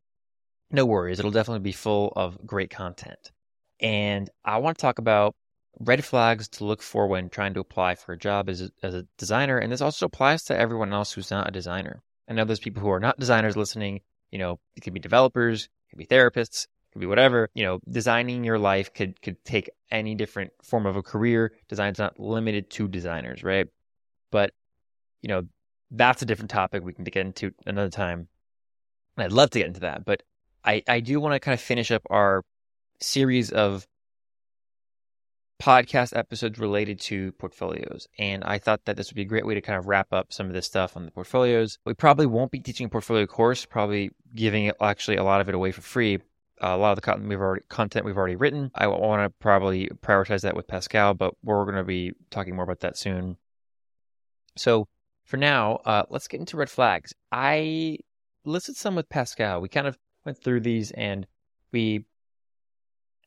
no 0.70 0.86
worries, 0.86 1.18
it'll 1.18 1.30
definitely 1.30 1.60
be 1.60 1.72
full 1.72 2.12
of 2.16 2.38
great 2.46 2.70
content. 2.70 3.32
And 3.80 4.30
I 4.44 4.58
want 4.58 4.78
to 4.78 4.82
talk 4.82 4.98
about 4.98 5.34
red 5.78 6.04
flags 6.04 6.48
to 6.48 6.64
look 6.64 6.82
for 6.82 7.06
when 7.06 7.30
trying 7.30 7.54
to 7.54 7.60
apply 7.60 7.94
for 7.94 8.12
a 8.12 8.18
job 8.18 8.48
as 8.48 8.60
a, 8.60 8.70
as 8.82 8.94
a 8.94 9.06
designer. 9.18 9.58
And 9.58 9.72
this 9.72 9.80
also 9.80 10.06
applies 10.06 10.44
to 10.44 10.56
everyone 10.56 10.92
else 10.92 11.12
who's 11.12 11.30
not 11.30 11.48
a 11.48 11.52
designer. 11.52 12.02
I 12.28 12.34
know 12.34 12.44
there's 12.44 12.60
people 12.60 12.82
who 12.82 12.90
are 12.90 13.00
not 13.00 13.18
designers 13.18 13.56
listening. 13.56 14.00
You 14.30 14.38
know, 14.38 14.60
it 14.76 14.82
could 14.82 14.94
be 14.94 15.00
developers, 15.00 15.68
could 15.90 15.98
be 15.98 16.06
therapists, 16.06 16.66
could 16.92 17.00
be 17.00 17.06
whatever. 17.06 17.48
You 17.54 17.64
know, 17.64 17.80
designing 17.88 18.44
your 18.44 18.58
life 18.58 18.92
could 18.94 19.20
could 19.22 19.44
take 19.44 19.70
any 19.90 20.14
different 20.14 20.52
form 20.62 20.86
of 20.86 20.96
a 20.96 21.02
career. 21.02 21.52
Design's 21.68 21.98
not 21.98 22.18
limited 22.18 22.70
to 22.70 22.88
designers, 22.88 23.42
right? 23.42 23.66
But 24.30 24.52
you 25.22 25.28
know, 25.28 25.42
that's 25.90 26.22
a 26.22 26.26
different 26.26 26.50
topic 26.50 26.84
we 26.84 26.92
can 26.92 27.04
get 27.04 27.26
into 27.26 27.52
another 27.66 27.90
time. 27.90 28.28
And 29.16 29.24
I'd 29.24 29.32
love 29.32 29.50
to 29.50 29.58
get 29.58 29.68
into 29.68 29.80
that, 29.80 30.04
but 30.04 30.22
I, 30.64 30.82
I 30.86 31.00
do 31.00 31.20
want 31.20 31.34
to 31.34 31.40
kind 31.40 31.54
of 31.54 31.60
finish 31.60 31.90
up 31.90 32.02
our 32.10 32.44
series 33.00 33.50
of 33.50 33.86
podcast 35.60 36.16
episodes 36.16 36.58
related 36.58 36.98
to 36.98 37.32
portfolios. 37.32 38.08
And 38.18 38.42
I 38.44 38.58
thought 38.58 38.84
that 38.86 38.96
this 38.96 39.10
would 39.10 39.16
be 39.16 39.22
a 39.22 39.26
great 39.26 39.46
way 39.46 39.54
to 39.54 39.60
kind 39.60 39.78
of 39.78 39.86
wrap 39.86 40.12
up 40.12 40.32
some 40.32 40.46
of 40.46 40.52
this 40.54 40.66
stuff 40.66 40.96
on 40.96 41.04
the 41.04 41.10
portfolios. 41.12 41.78
We 41.84 41.94
probably 41.94 42.26
won't 42.26 42.50
be 42.50 42.60
teaching 42.60 42.86
a 42.86 42.88
portfolio 42.88 43.26
course, 43.26 43.66
probably 43.66 44.10
giving 44.34 44.64
it 44.64 44.76
actually 44.80 45.16
a 45.16 45.24
lot 45.24 45.40
of 45.40 45.48
it 45.48 45.54
away 45.54 45.70
for 45.72 45.82
free. 45.82 46.18
Uh, 46.62 46.74
a 46.74 46.76
lot 46.76 46.90
of 46.90 46.96
the 46.96 47.02
content 47.02 47.28
we've 47.28 47.40
already 47.40 47.62
content 47.68 48.04
we've 48.04 48.16
already 48.16 48.36
written. 48.36 48.70
I 48.74 48.86
want 48.86 49.22
to 49.22 49.30
probably 49.38 49.88
prioritize 50.02 50.42
that 50.42 50.56
with 50.56 50.66
Pascal, 50.66 51.14
but 51.14 51.34
we're 51.42 51.64
going 51.64 51.76
to 51.76 51.84
be 51.84 52.12
talking 52.30 52.54
more 52.54 52.64
about 52.64 52.80
that 52.80 52.98
soon. 52.98 53.36
So 54.56 54.86
for 55.24 55.36
now, 55.38 55.76
uh, 55.86 56.02
let's 56.10 56.28
get 56.28 56.40
into 56.40 56.56
red 56.56 56.68
flags. 56.68 57.14
I 57.32 57.98
listed 58.44 58.76
some 58.76 58.94
with 58.94 59.08
Pascal. 59.08 59.60
We 59.60 59.68
kind 59.68 59.86
of 59.86 59.96
went 60.24 60.42
through 60.42 60.60
these 60.60 60.90
and 60.90 61.26
we 61.72 62.04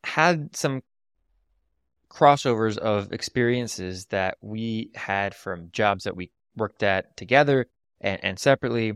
had 0.04 0.54
some 0.54 0.82
crossovers 2.14 2.78
of 2.78 3.12
experiences 3.12 4.06
that 4.06 4.38
we 4.40 4.90
had 4.94 5.34
from 5.34 5.70
jobs 5.72 6.04
that 6.04 6.16
we 6.16 6.30
worked 6.56 6.82
at 6.82 7.16
together 7.16 7.66
and, 8.00 8.22
and 8.22 8.38
separately, 8.38 8.94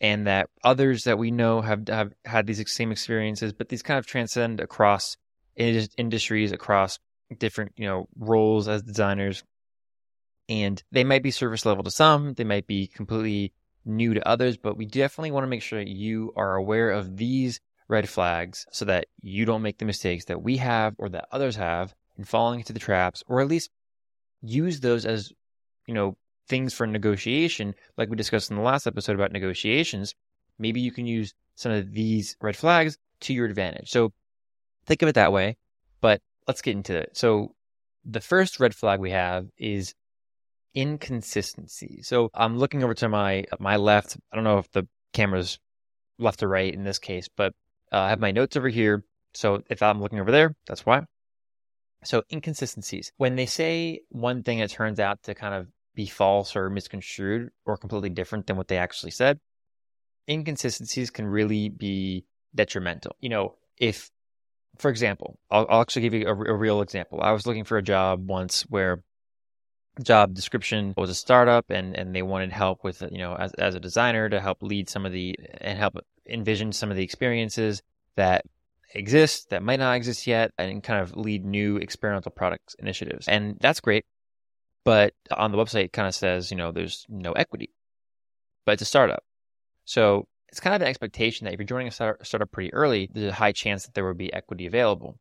and 0.00 0.26
that 0.26 0.50
others 0.62 1.04
that 1.04 1.18
we 1.18 1.30
know 1.30 1.60
have, 1.60 1.88
have 1.88 2.12
had 2.24 2.46
these 2.46 2.70
same 2.70 2.92
experiences, 2.92 3.52
but 3.52 3.68
these 3.68 3.82
kind 3.82 3.98
of 3.98 4.06
transcend 4.06 4.60
across 4.60 5.16
industries, 5.56 6.52
across 6.52 6.98
different 7.38 7.72
you 7.76 7.86
know 7.86 8.08
roles 8.16 8.68
as 8.68 8.82
designers. 8.82 9.42
And 10.48 10.82
they 10.92 11.04
might 11.04 11.22
be 11.22 11.30
service 11.30 11.66
level 11.66 11.84
to 11.84 11.90
some, 11.90 12.34
they 12.34 12.44
might 12.44 12.66
be 12.66 12.86
completely 12.86 13.52
new 13.84 14.14
to 14.14 14.28
others, 14.28 14.56
but 14.56 14.76
we 14.76 14.86
definitely 14.86 15.30
want 15.30 15.44
to 15.44 15.48
make 15.48 15.62
sure 15.62 15.78
that 15.78 15.88
you 15.88 16.32
are 16.36 16.54
aware 16.54 16.90
of 16.90 17.16
these 17.16 17.60
red 17.88 18.08
flags 18.08 18.66
so 18.70 18.84
that 18.84 19.06
you 19.20 19.44
don't 19.44 19.62
make 19.62 19.78
the 19.78 19.84
mistakes 19.84 20.26
that 20.26 20.42
we 20.42 20.58
have 20.58 20.94
or 20.98 21.08
that 21.08 21.26
others 21.32 21.56
have 21.56 21.94
in 22.18 22.24
falling 22.24 22.60
into 22.60 22.72
the 22.72 22.78
traps, 22.80 23.22
or 23.26 23.40
at 23.40 23.48
least 23.48 23.70
use 24.42 24.80
those 24.80 25.06
as, 25.06 25.32
you 25.86 25.94
know, 25.94 26.16
things 26.48 26.74
for 26.74 26.86
negotiation, 26.86 27.74
like 27.96 28.08
we 28.08 28.16
discussed 28.16 28.50
in 28.50 28.56
the 28.56 28.62
last 28.62 28.86
episode 28.86 29.14
about 29.14 29.32
negotiations. 29.32 30.14
Maybe 30.58 30.80
you 30.80 30.90
can 30.90 31.06
use 31.06 31.34
some 31.54 31.72
of 31.72 31.92
these 31.92 32.36
red 32.40 32.56
flags 32.56 32.98
to 33.20 33.34
your 33.34 33.46
advantage. 33.46 33.90
So 33.90 34.12
think 34.86 35.02
of 35.02 35.08
it 35.08 35.14
that 35.14 35.32
way, 35.32 35.56
but 36.00 36.20
let's 36.46 36.62
get 36.62 36.76
into 36.76 36.96
it. 36.96 37.16
So 37.16 37.54
the 38.04 38.20
first 38.20 38.60
red 38.60 38.74
flag 38.74 39.00
we 39.00 39.10
have 39.10 39.46
is 39.58 39.94
inconsistency. 40.74 42.00
So 42.02 42.30
I'm 42.34 42.58
looking 42.58 42.82
over 42.82 42.94
to 42.94 43.08
my 43.08 43.44
my 43.58 43.76
left. 43.76 44.16
I 44.32 44.36
don't 44.36 44.44
know 44.44 44.58
if 44.58 44.70
the 44.70 44.86
camera's 45.12 45.58
left 46.18 46.42
or 46.42 46.48
right 46.48 46.72
in 46.72 46.84
this 46.84 46.98
case, 46.98 47.28
but 47.28 47.52
uh, 47.92 47.98
I 47.98 48.08
have 48.10 48.20
my 48.20 48.30
notes 48.30 48.56
over 48.56 48.68
here. 48.68 49.04
So 49.34 49.62
if 49.68 49.82
I'm 49.82 50.00
looking 50.00 50.20
over 50.20 50.30
there, 50.30 50.54
that's 50.66 50.86
why. 50.86 51.04
So 52.04 52.22
inconsistencies. 52.32 53.12
When 53.16 53.36
they 53.36 53.46
say 53.46 54.00
one 54.10 54.42
thing, 54.42 54.60
it 54.60 54.70
turns 54.70 55.00
out 55.00 55.22
to 55.24 55.34
kind 55.34 55.54
of 55.54 55.66
be 55.94 56.06
false 56.06 56.54
or 56.54 56.70
misconstrued 56.70 57.50
or 57.64 57.76
completely 57.76 58.10
different 58.10 58.46
than 58.46 58.56
what 58.56 58.68
they 58.68 58.78
actually 58.78 59.10
said. 59.10 59.40
Inconsistencies 60.28 61.10
can 61.10 61.26
really 61.26 61.68
be 61.68 62.24
detrimental. 62.54 63.16
You 63.20 63.30
know, 63.30 63.54
if, 63.76 64.10
for 64.78 64.90
example, 64.90 65.38
I'll, 65.50 65.66
I'll 65.68 65.80
actually 65.80 66.02
give 66.02 66.14
you 66.14 66.26
a, 66.26 66.30
a 66.30 66.54
real 66.54 66.82
example. 66.82 67.20
I 67.20 67.32
was 67.32 67.46
looking 67.46 67.64
for 67.64 67.78
a 67.78 67.82
job 67.82 68.28
once 68.28 68.62
where 68.68 69.02
job 70.02 70.34
description 70.34 70.94
was 70.96 71.10
a 71.10 71.14
startup 71.14 71.70
and, 71.70 71.96
and 71.96 72.14
they 72.14 72.22
wanted 72.22 72.52
help 72.52 72.84
with, 72.84 73.02
you 73.10 73.18
know, 73.18 73.34
as, 73.34 73.52
as 73.54 73.74
a 73.74 73.80
designer 73.80 74.28
to 74.28 74.40
help 74.40 74.62
lead 74.62 74.88
some 74.88 75.04
of 75.04 75.12
the 75.12 75.36
and 75.60 75.78
help 75.78 75.96
envision 76.28 76.72
some 76.72 76.90
of 76.90 76.96
the 76.96 77.02
experiences 77.02 77.82
that 78.14 78.44
exist 78.94 79.50
that 79.50 79.62
might 79.62 79.78
not 79.78 79.96
exist 79.96 80.26
yet 80.26 80.52
and 80.58 80.82
kind 80.82 81.00
of 81.00 81.16
lead 81.16 81.44
new 81.44 81.76
experimental 81.76 82.30
products 82.30 82.74
initiatives. 82.78 83.28
And 83.28 83.56
that's 83.60 83.80
great. 83.80 84.04
But 84.84 85.12
on 85.30 85.52
the 85.52 85.58
website, 85.58 85.84
it 85.84 85.92
kind 85.92 86.08
of 86.08 86.14
says, 86.14 86.50
you 86.50 86.56
know, 86.56 86.72
there's 86.72 87.04
no 87.08 87.32
equity. 87.32 87.70
but 88.68 88.72
it's 88.72 88.82
a 88.82 88.84
startup. 88.84 89.24
So 89.86 90.28
it's 90.48 90.60
kind 90.60 90.76
of 90.76 90.82
an 90.82 90.88
expectation 90.88 91.46
that 91.46 91.54
if 91.54 91.58
you're 91.58 91.66
joining 91.66 91.88
a 91.88 91.90
startup 91.90 92.52
pretty 92.52 92.70
early, 92.74 93.08
there's 93.10 93.32
a 93.32 93.34
high 93.34 93.52
chance 93.52 93.86
that 93.86 93.94
there 93.94 94.06
would 94.06 94.18
be 94.18 94.30
equity 94.30 94.66
available. 94.66 95.18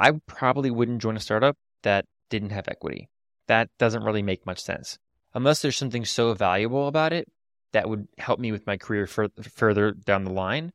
I 0.00 0.10
probably 0.26 0.72
wouldn't 0.72 1.00
join 1.00 1.16
a 1.16 1.20
startup 1.20 1.56
that 1.84 2.06
didn't 2.28 2.50
have 2.50 2.66
equity. 2.66 3.08
That 3.46 3.68
doesn't 3.78 4.02
really 4.02 4.22
make 4.22 4.46
much 4.46 4.58
sense. 4.60 4.98
Unless 5.32 5.62
there's 5.62 5.76
something 5.76 6.04
so 6.04 6.34
valuable 6.34 6.88
about 6.88 7.12
it 7.12 7.28
that 7.70 7.88
would 7.88 8.08
help 8.18 8.40
me 8.40 8.50
with 8.50 8.66
my 8.66 8.76
career 8.76 9.06
further 9.06 9.92
down 9.92 10.24
the 10.24 10.32
line, 10.32 10.72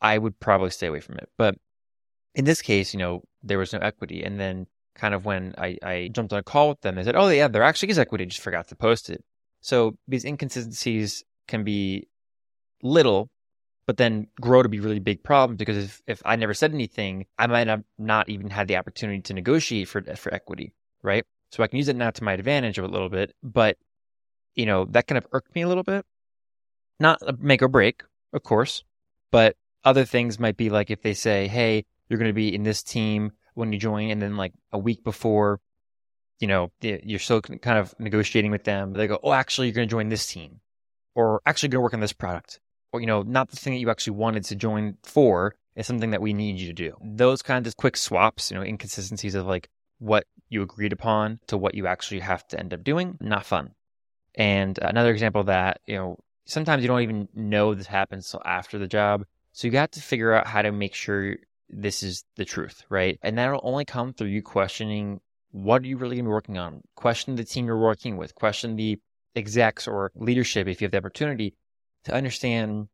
I 0.00 0.16
would 0.16 0.38
probably 0.38 0.70
stay 0.70 0.86
away 0.86 1.00
from 1.00 1.16
it. 1.16 1.28
But 1.36 1.56
in 2.38 2.44
this 2.44 2.62
case, 2.62 2.94
you 2.94 3.00
know, 3.00 3.22
there 3.42 3.58
was 3.58 3.72
no 3.72 3.80
equity. 3.80 4.22
And 4.22 4.38
then 4.38 4.68
kind 4.94 5.12
of 5.12 5.24
when 5.24 5.54
I, 5.58 5.76
I 5.82 6.08
jumped 6.12 6.32
on 6.32 6.38
a 6.38 6.42
call 6.42 6.68
with 6.68 6.80
them, 6.80 6.94
they 6.94 7.02
said, 7.02 7.16
oh, 7.16 7.28
yeah, 7.28 7.48
there 7.48 7.64
actually 7.64 7.90
is 7.90 7.98
equity. 7.98 8.24
I 8.24 8.28
just 8.28 8.40
forgot 8.40 8.68
to 8.68 8.76
post 8.76 9.10
it. 9.10 9.24
So 9.60 9.98
these 10.06 10.24
inconsistencies 10.24 11.24
can 11.48 11.64
be 11.64 12.06
little, 12.80 13.28
but 13.86 13.96
then 13.96 14.28
grow 14.40 14.62
to 14.62 14.68
be 14.68 14.78
really 14.78 15.00
big 15.00 15.24
problems 15.24 15.58
because 15.58 15.78
if, 15.78 16.02
if 16.06 16.22
I 16.24 16.36
never 16.36 16.54
said 16.54 16.72
anything, 16.72 17.26
I 17.36 17.48
might 17.48 17.66
have 17.66 17.82
not 17.98 18.28
even 18.28 18.50
had 18.50 18.68
the 18.68 18.76
opportunity 18.76 19.20
to 19.22 19.34
negotiate 19.34 19.88
for, 19.88 20.00
for 20.14 20.32
equity, 20.32 20.72
right? 21.02 21.24
So 21.50 21.64
I 21.64 21.66
can 21.66 21.78
use 21.78 21.88
it 21.88 21.96
now 21.96 22.10
to 22.10 22.24
my 22.24 22.34
advantage 22.34 22.78
a 22.78 22.86
little 22.86 23.08
bit, 23.08 23.34
but 23.42 23.78
you 24.54 24.66
know, 24.66 24.84
that 24.90 25.08
kind 25.08 25.18
of 25.18 25.26
irked 25.32 25.54
me 25.56 25.62
a 25.62 25.68
little 25.68 25.82
bit. 25.82 26.06
Not 27.00 27.40
make 27.40 27.62
or 27.62 27.68
break, 27.68 28.02
of 28.32 28.42
course, 28.44 28.84
but 29.32 29.56
other 29.84 30.04
things 30.04 30.38
might 30.38 30.56
be 30.56 30.70
like 30.70 30.90
if 30.90 31.02
they 31.02 31.14
say, 31.14 31.48
Hey, 31.48 31.84
you're 32.08 32.18
going 32.18 32.30
to 32.30 32.34
be 32.34 32.54
in 32.54 32.62
this 32.62 32.82
team 32.82 33.32
when 33.54 33.72
you 33.72 33.78
join. 33.78 34.10
And 34.10 34.20
then 34.20 34.36
like 34.36 34.52
a 34.72 34.78
week 34.78 35.04
before, 35.04 35.60
you 36.40 36.46
know, 36.46 36.70
you're 36.80 37.18
still 37.18 37.40
kind 37.40 37.78
of 37.78 37.94
negotiating 37.98 38.50
with 38.50 38.64
them. 38.64 38.92
They 38.92 39.06
go, 39.06 39.18
Oh, 39.22 39.32
actually, 39.32 39.68
you're 39.68 39.74
going 39.74 39.88
to 39.88 39.92
join 39.92 40.08
this 40.08 40.26
team 40.26 40.60
or 41.14 41.40
actually 41.46 41.70
going 41.70 41.78
to 41.78 41.82
work 41.82 41.94
on 41.94 42.00
this 42.00 42.12
product 42.12 42.60
or, 42.92 43.00
you 43.00 43.06
know, 43.06 43.22
not 43.22 43.50
the 43.50 43.56
thing 43.56 43.74
that 43.74 43.80
you 43.80 43.90
actually 43.90 44.16
wanted 44.16 44.44
to 44.44 44.56
join 44.56 44.96
for 45.02 45.54
is 45.76 45.86
something 45.86 46.10
that 46.10 46.22
we 46.22 46.32
need 46.32 46.58
you 46.58 46.66
to 46.68 46.72
do. 46.72 46.96
Those 47.02 47.42
kinds 47.42 47.68
of 47.68 47.76
quick 47.76 47.96
swaps, 47.96 48.50
you 48.50 48.56
know, 48.56 48.62
inconsistencies 48.62 49.34
of 49.34 49.46
like 49.46 49.68
what 49.98 50.24
you 50.48 50.62
agreed 50.62 50.92
upon 50.92 51.40
to 51.48 51.56
what 51.56 51.74
you 51.74 51.86
actually 51.86 52.20
have 52.20 52.46
to 52.48 52.58
end 52.58 52.72
up 52.72 52.84
doing, 52.84 53.18
not 53.20 53.44
fun. 53.44 53.72
And 54.34 54.78
another 54.78 55.10
example 55.10 55.40
of 55.40 55.48
that, 55.48 55.80
you 55.86 55.96
know, 55.96 56.18
sometimes 56.46 56.82
you 56.82 56.88
don't 56.88 57.02
even 57.02 57.28
know 57.34 57.74
this 57.74 57.86
happens 57.86 58.26
until 58.26 58.48
after 58.48 58.78
the 58.78 58.86
job. 58.86 59.24
So 59.52 59.66
you 59.66 59.72
got 59.72 59.92
to 59.92 60.00
figure 60.00 60.32
out 60.32 60.46
how 60.46 60.62
to 60.62 60.72
make 60.72 60.94
sure 60.94 61.36
this 61.68 62.02
is 62.02 62.24
the 62.36 62.44
truth, 62.44 62.82
right? 62.88 63.18
And 63.22 63.38
that'll 63.38 63.60
only 63.62 63.84
come 63.84 64.12
through 64.12 64.28
you 64.28 64.42
questioning 64.42 65.20
what 65.50 65.82
are 65.82 65.86
you 65.86 65.96
really 65.96 66.20
working 66.22 66.58
on? 66.58 66.82
Question 66.94 67.36
the 67.36 67.44
team 67.44 67.66
you're 67.66 67.78
working 67.78 68.16
with, 68.16 68.34
question 68.34 68.76
the 68.76 69.00
execs 69.34 69.88
or 69.88 70.12
leadership 70.14 70.68
if 70.68 70.80
you 70.80 70.86
have 70.86 70.92
the 70.92 70.98
opportunity 70.98 71.54
to 72.04 72.14
understand 72.14 72.88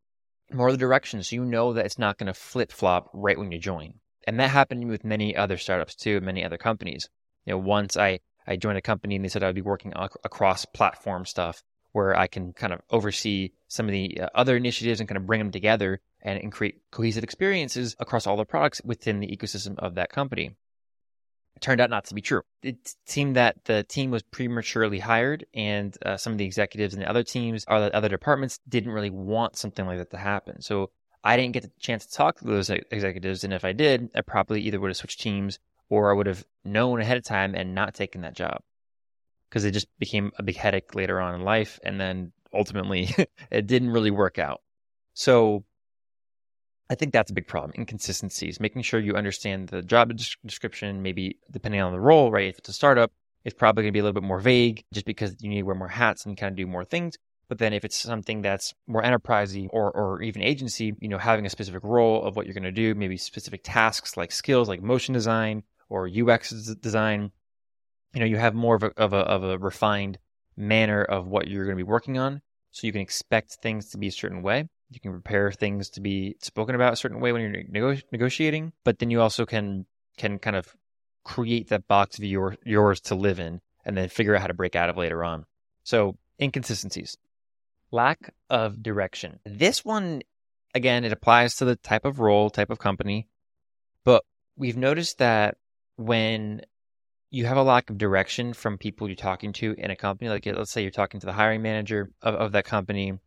more 0.52 0.68
of 0.68 0.74
the 0.74 0.78
direction 0.78 1.22
so 1.22 1.36
you 1.36 1.44
know 1.44 1.72
that 1.72 1.86
it's 1.86 1.98
not 1.98 2.18
going 2.18 2.26
to 2.26 2.34
flip 2.34 2.70
flop 2.70 3.10
right 3.12 3.38
when 3.38 3.50
you 3.50 3.58
join. 3.58 3.94
And 4.26 4.38
that 4.40 4.50
happened 4.50 4.88
with 4.88 5.04
many 5.04 5.36
other 5.36 5.56
startups 5.56 5.94
too, 5.94 6.20
many 6.20 6.44
other 6.44 6.58
companies. 6.58 7.08
You 7.44 7.52
know, 7.52 7.58
once 7.58 7.96
I, 7.96 8.20
I 8.46 8.56
joined 8.56 8.78
a 8.78 8.82
company 8.82 9.16
and 9.16 9.24
they 9.24 9.28
said 9.28 9.42
I'd 9.42 9.54
be 9.54 9.62
working 9.62 9.92
across 10.24 10.64
platform 10.64 11.26
stuff 11.26 11.62
where 11.94 12.16
I 12.16 12.26
can 12.26 12.52
kind 12.52 12.72
of 12.72 12.80
oversee 12.90 13.52
some 13.68 13.86
of 13.86 13.92
the 13.92 14.20
uh, 14.20 14.28
other 14.34 14.56
initiatives 14.56 14.98
and 14.98 15.08
kind 15.08 15.16
of 15.16 15.26
bring 15.26 15.38
them 15.38 15.52
together 15.52 16.00
and, 16.20 16.40
and 16.40 16.50
create 16.50 16.80
cohesive 16.90 17.22
experiences 17.22 17.94
across 18.00 18.26
all 18.26 18.36
the 18.36 18.44
products 18.44 18.82
within 18.84 19.20
the 19.20 19.28
ecosystem 19.28 19.78
of 19.78 19.94
that 19.94 20.10
company. 20.10 20.56
It 21.54 21.60
turned 21.60 21.80
out 21.80 21.90
not 21.90 22.06
to 22.06 22.14
be 22.14 22.20
true. 22.20 22.42
It 22.64 22.96
seemed 23.06 23.36
that 23.36 23.64
the 23.64 23.84
team 23.84 24.10
was 24.10 24.24
prematurely 24.24 24.98
hired, 24.98 25.46
and 25.54 25.96
uh, 26.04 26.16
some 26.16 26.32
of 26.32 26.38
the 26.38 26.44
executives 26.44 26.94
in 26.94 27.00
the 27.00 27.08
other 27.08 27.22
teams 27.22 27.64
or 27.68 27.78
the 27.78 27.94
other 27.94 28.08
departments 28.08 28.58
didn't 28.68 28.90
really 28.90 29.10
want 29.10 29.56
something 29.56 29.86
like 29.86 29.98
that 29.98 30.10
to 30.10 30.18
happen. 30.18 30.62
So 30.62 30.90
I 31.22 31.36
didn't 31.36 31.52
get 31.52 31.62
the 31.62 31.70
chance 31.78 32.06
to 32.06 32.12
talk 32.12 32.40
to 32.40 32.44
those 32.44 32.70
executives, 32.70 33.44
and 33.44 33.52
if 33.52 33.64
I 33.64 33.72
did, 33.72 34.10
I 34.16 34.22
probably 34.22 34.62
either 34.62 34.80
would 34.80 34.90
have 34.90 34.96
switched 34.96 35.20
teams 35.20 35.60
or 35.88 36.10
I 36.10 36.14
would 36.14 36.26
have 36.26 36.44
known 36.64 37.00
ahead 37.00 37.18
of 37.18 37.24
time 37.24 37.54
and 37.54 37.72
not 37.72 37.94
taken 37.94 38.22
that 38.22 38.34
job 38.34 38.62
because 39.54 39.64
it 39.64 39.70
just 39.70 39.86
became 40.00 40.32
a 40.36 40.42
big 40.42 40.56
headache 40.56 40.96
later 40.96 41.20
on 41.20 41.36
in 41.36 41.42
life, 41.42 41.78
and 41.84 42.00
then 42.00 42.32
ultimately 42.52 43.08
it 43.52 43.68
didn't 43.68 43.90
really 43.90 44.10
work 44.10 44.36
out. 44.36 44.60
So 45.12 45.64
I 46.90 46.96
think 46.96 47.12
that's 47.12 47.30
a 47.30 47.34
big 47.34 47.46
problem. 47.46 47.72
Inconsistencies, 47.78 48.58
making 48.58 48.82
sure 48.82 48.98
you 48.98 49.14
understand 49.14 49.68
the 49.68 49.80
job 49.80 50.12
description, 50.44 51.02
maybe 51.02 51.38
depending 51.52 51.80
on 51.80 51.92
the 51.92 52.00
role, 52.00 52.32
right? 52.32 52.48
If 52.48 52.58
it's 52.58 52.70
a 52.70 52.72
startup, 52.72 53.12
it's 53.44 53.54
probably 53.54 53.84
going 53.84 53.92
to 53.92 53.96
be 53.96 54.00
a 54.00 54.02
little 54.02 54.20
bit 54.20 54.26
more 54.26 54.40
vague 54.40 54.82
just 54.92 55.06
because 55.06 55.36
you 55.38 55.48
need 55.48 55.60
to 55.60 55.62
wear 55.62 55.76
more 55.76 55.86
hats 55.86 56.26
and 56.26 56.36
kind 56.36 56.50
of 56.50 56.56
do 56.56 56.66
more 56.66 56.84
things. 56.84 57.16
But 57.46 57.58
then 57.58 57.72
if 57.72 57.84
it's 57.84 57.96
something 57.96 58.42
that's 58.42 58.74
more 58.88 59.04
enterprisey 59.04 59.68
or, 59.70 59.92
or 59.92 60.20
even 60.20 60.42
agency, 60.42 60.94
you 60.98 61.08
know, 61.08 61.18
having 61.18 61.46
a 61.46 61.50
specific 61.50 61.84
role 61.84 62.24
of 62.24 62.34
what 62.34 62.46
you're 62.46 62.54
going 62.54 62.64
to 62.64 62.72
do, 62.72 62.96
maybe 62.96 63.18
specific 63.18 63.60
tasks 63.62 64.16
like 64.16 64.32
skills 64.32 64.68
like 64.68 64.82
motion 64.82 65.14
design 65.14 65.62
or 65.88 66.08
UX 66.08 66.50
design, 66.74 67.30
you 68.14 68.20
know, 68.20 68.26
you 68.26 68.36
have 68.36 68.54
more 68.54 68.76
of 68.76 68.84
a, 68.84 68.92
of 68.96 69.12
a, 69.12 69.18
of 69.18 69.44
a 69.44 69.58
refined 69.58 70.18
manner 70.56 71.02
of 71.02 71.26
what 71.26 71.48
you're 71.48 71.64
going 71.64 71.76
to 71.76 71.84
be 71.84 71.88
working 71.88 72.16
on. 72.16 72.40
So 72.70 72.86
you 72.86 72.92
can 72.92 73.02
expect 73.02 73.54
things 73.54 73.90
to 73.90 73.98
be 73.98 74.08
a 74.08 74.12
certain 74.12 74.42
way. 74.42 74.68
You 74.90 75.00
can 75.00 75.12
prepare 75.12 75.50
things 75.50 75.90
to 75.90 76.00
be 76.00 76.36
spoken 76.40 76.74
about 76.74 76.92
a 76.92 76.96
certain 76.96 77.20
way 77.20 77.32
when 77.32 77.42
you're 77.42 77.64
nego- 77.68 78.00
negotiating, 78.12 78.72
but 78.84 78.98
then 78.98 79.10
you 79.10 79.20
also 79.20 79.44
can 79.44 79.86
can 80.16 80.38
kind 80.38 80.54
of 80.56 80.74
create 81.24 81.68
that 81.68 81.88
box 81.88 82.18
of 82.18 82.24
your, 82.24 82.56
yours 82.64 83.00
to 83.00 83.14
live 83.14 83.40
in 83.40 83.60
and 83.84 83.96
then 83.96 84.08
figure 84.08 84.34
out 84.34 84.40
how 84.40 84.46
to 84.46 84.54
break 84.54 84.76
out 84.76 84.90
of 84.90 84.96
later 84.96 85.24
on. 85.24 85.44
So 85.82 86.16
inconsistencies, 86.40 87.16
lack 87.90 88.32
of 88.48 88.82
direction. 88.82 89.40
This 89.44 89.84
one, 89.84 90.22
again, 90.74 91.04
it 91.04 91.12
applies 91.12 91.56
to 91.56 91.64
the 91.64 91.76
type 91.76 92.04
of 92.04 92.20
role, 92.20 92.50
type 92.50 92.70
of 92.70 92.78
company, 92.78 93.26
but 94.04 94.22
we've 94.56 94.76
noticed 94.76 95.18
that 95.18 95.56
when 95.96 96.62
you 97.34 97.46
have 97.46 97.56
a 97.56 97.62
lack 97.62 97.90
of 97.90 97.98
direction 97.98 98.52
from 98.52 98.78
people 98.78 99.08
you're 99.08 99.16
talking 99.16 99.52
to 99.54 99.74
in 99.76 99.90
a 99.90 99.96
company, 99.96 100.30
like 100.30 100.46
let's 100.46 100.70
say 100.70 100.82
you're 100.82 100.90
talking 100.92 101.18
to 101.18 101.26
the 101.26 101.32
hiring 101.32 101.62
manager 101.62 102.10
of, 102.22 102.34
of 102.36 102.52
that 102.52 102.64
company 102.64 103.18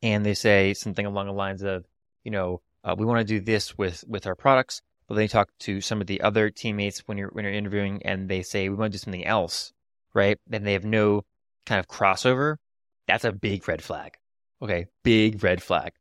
and 0.00 0.24
they 0.24 0.34
say 0.34 0.74
something 0.74 1.04
along 1.04 1.26
the 1.26 1.32
lines 1.32 1.62
of, 1.62 1.84
you 2.22 2.30
know, 2.30 2.60
uh, 2.84 2.94
we 2.96 3.04
want 3.04 3.18
to 3.18 3.24
do 3.24 3.40
this 3.40 3.76
with 3.76 4.04
with 4.06 4.28
our 4.28 4.36
products, 4.36 4.80
but 5.08 5.16
then 5.16 5.22
you 5.22 5.28
talk 5.28 5.50
to 5.58 5.80
some 5.80 6.00
of 6.00 6.06
the 6.06 6.20
other 6.20 6.50
teammates 6.50 7.00
when 7.06 7.18
you're 7.18 7.30
when 7.30 7.44
you're 7.44 7.52
interviewing, 7.52 8.00
and 8.04 8.28
they 8.28 8.42
say 8.42 8.68
we 8.68 8.76
want 8.76 8.92
to 8.92 8.98
do 8.98 9.02
something 9.02 9.26
else, 9.26 9.72
right? 10.14 10.38
And 10.50 10.64
they 10.64 10.74
have 10.74 10.84
no 10.84 11.24
kind 11.66 11.80
of 11.80 11.88
crossover. 11.88 12.56
That's 13.08 13.24
a 13.24 13.32
big 13.32 13.66
red 13.66 13.82
flag. 13.82 14.12
Okay, 14.62 14.86
big 15.02 15.42
red 15.42 15.60
flag. 15.62 15.92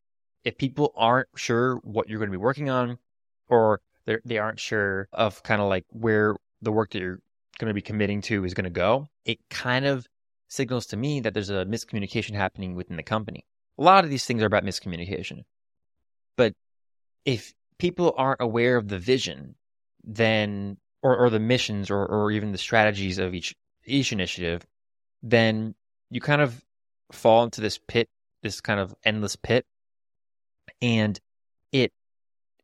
If 0.44 0.60
people 0.60 0.94
aren't 0.96 1.30
sure 1.36 1.78
what 1.78 2.08
you're 2.08 2.20
going 2.20 2.30
to 2.30 2.38
be 2.38 2.44
working 2.44 2.70
on, 2.70 3.00
or 3.48 3.82
they 4.24 4.38
aren't 4.38 4.60
sure 4.60 5.10
of 5.12 5.42
kind 5.42 5.62
of 5.62 5.68
like 5.68 5.86
where 5.90 6.36
the 6.62 6.72
work 6.72 6.92
that 6.92 7.00
you're 7.00 7.20
going 7.60 7.70
to 7.70 7.74
be 7.74 7.82
committing 7.82 8.22
to 8.22 8.46
is 8.46 8.54
going 8.54 8.66
to 8.66 8.70
go, 8.70 9.08
it 9.26 9.40
kind 9.50 9.86
of 9.86 10.08
signals 10.48 10.86
to 10.88 10.98
me 10.98 11.20
that 11.22 11.34
there's 11.34 11.50
a 11.50 11.66
miscommunication 11.66 12.34
happening 12.34 12.76
within 12.76 12.98
the 12.98 13.04
company. 13.04 13.46
A 13.78 13.84
lot 13.84 14.04
of 14.04 14.10
these 14.10 14.26
things 14.26 14.42
are 14.42 14.48
about 14.48 14.64
miscommunication. 14.64 15.44
But 16.36 16.54
if 17.26 17.54
people 17.78 18.14
aren't 18.18 18.42
aware 18.42 18.78
of 18.78 18.88
the 18.88 19.00
vision, 19.00 19.56
then 20.04 20.78
or, 21.04 21.18
or 21.18 21.30
the 21.30 21.40
missions 21.40 21.90
or, 21.90 22.06
or 22.06 22.32
even 22.32 22.52
the 22.52 22.58
strategies 22.58 23.18
of 23.18 23.34
each 23.34 23.56
each 23.86 24.12
initiative, 24.12 24.66
then 25.24 25.76
you 26.10 26.22
kind 26.22 26.42
of 26.42 26.64
fall 27.12 27.44
into 27.44 27.62
this 27.62 27.78
pit, 27.78 28.10
this 28.42 28.62
kind 28.62 28.80
of 28.80 28.94
endless 29.04 29.36
pit, 29.36 29.66
and 30.82 31.20
it 31.72 31.92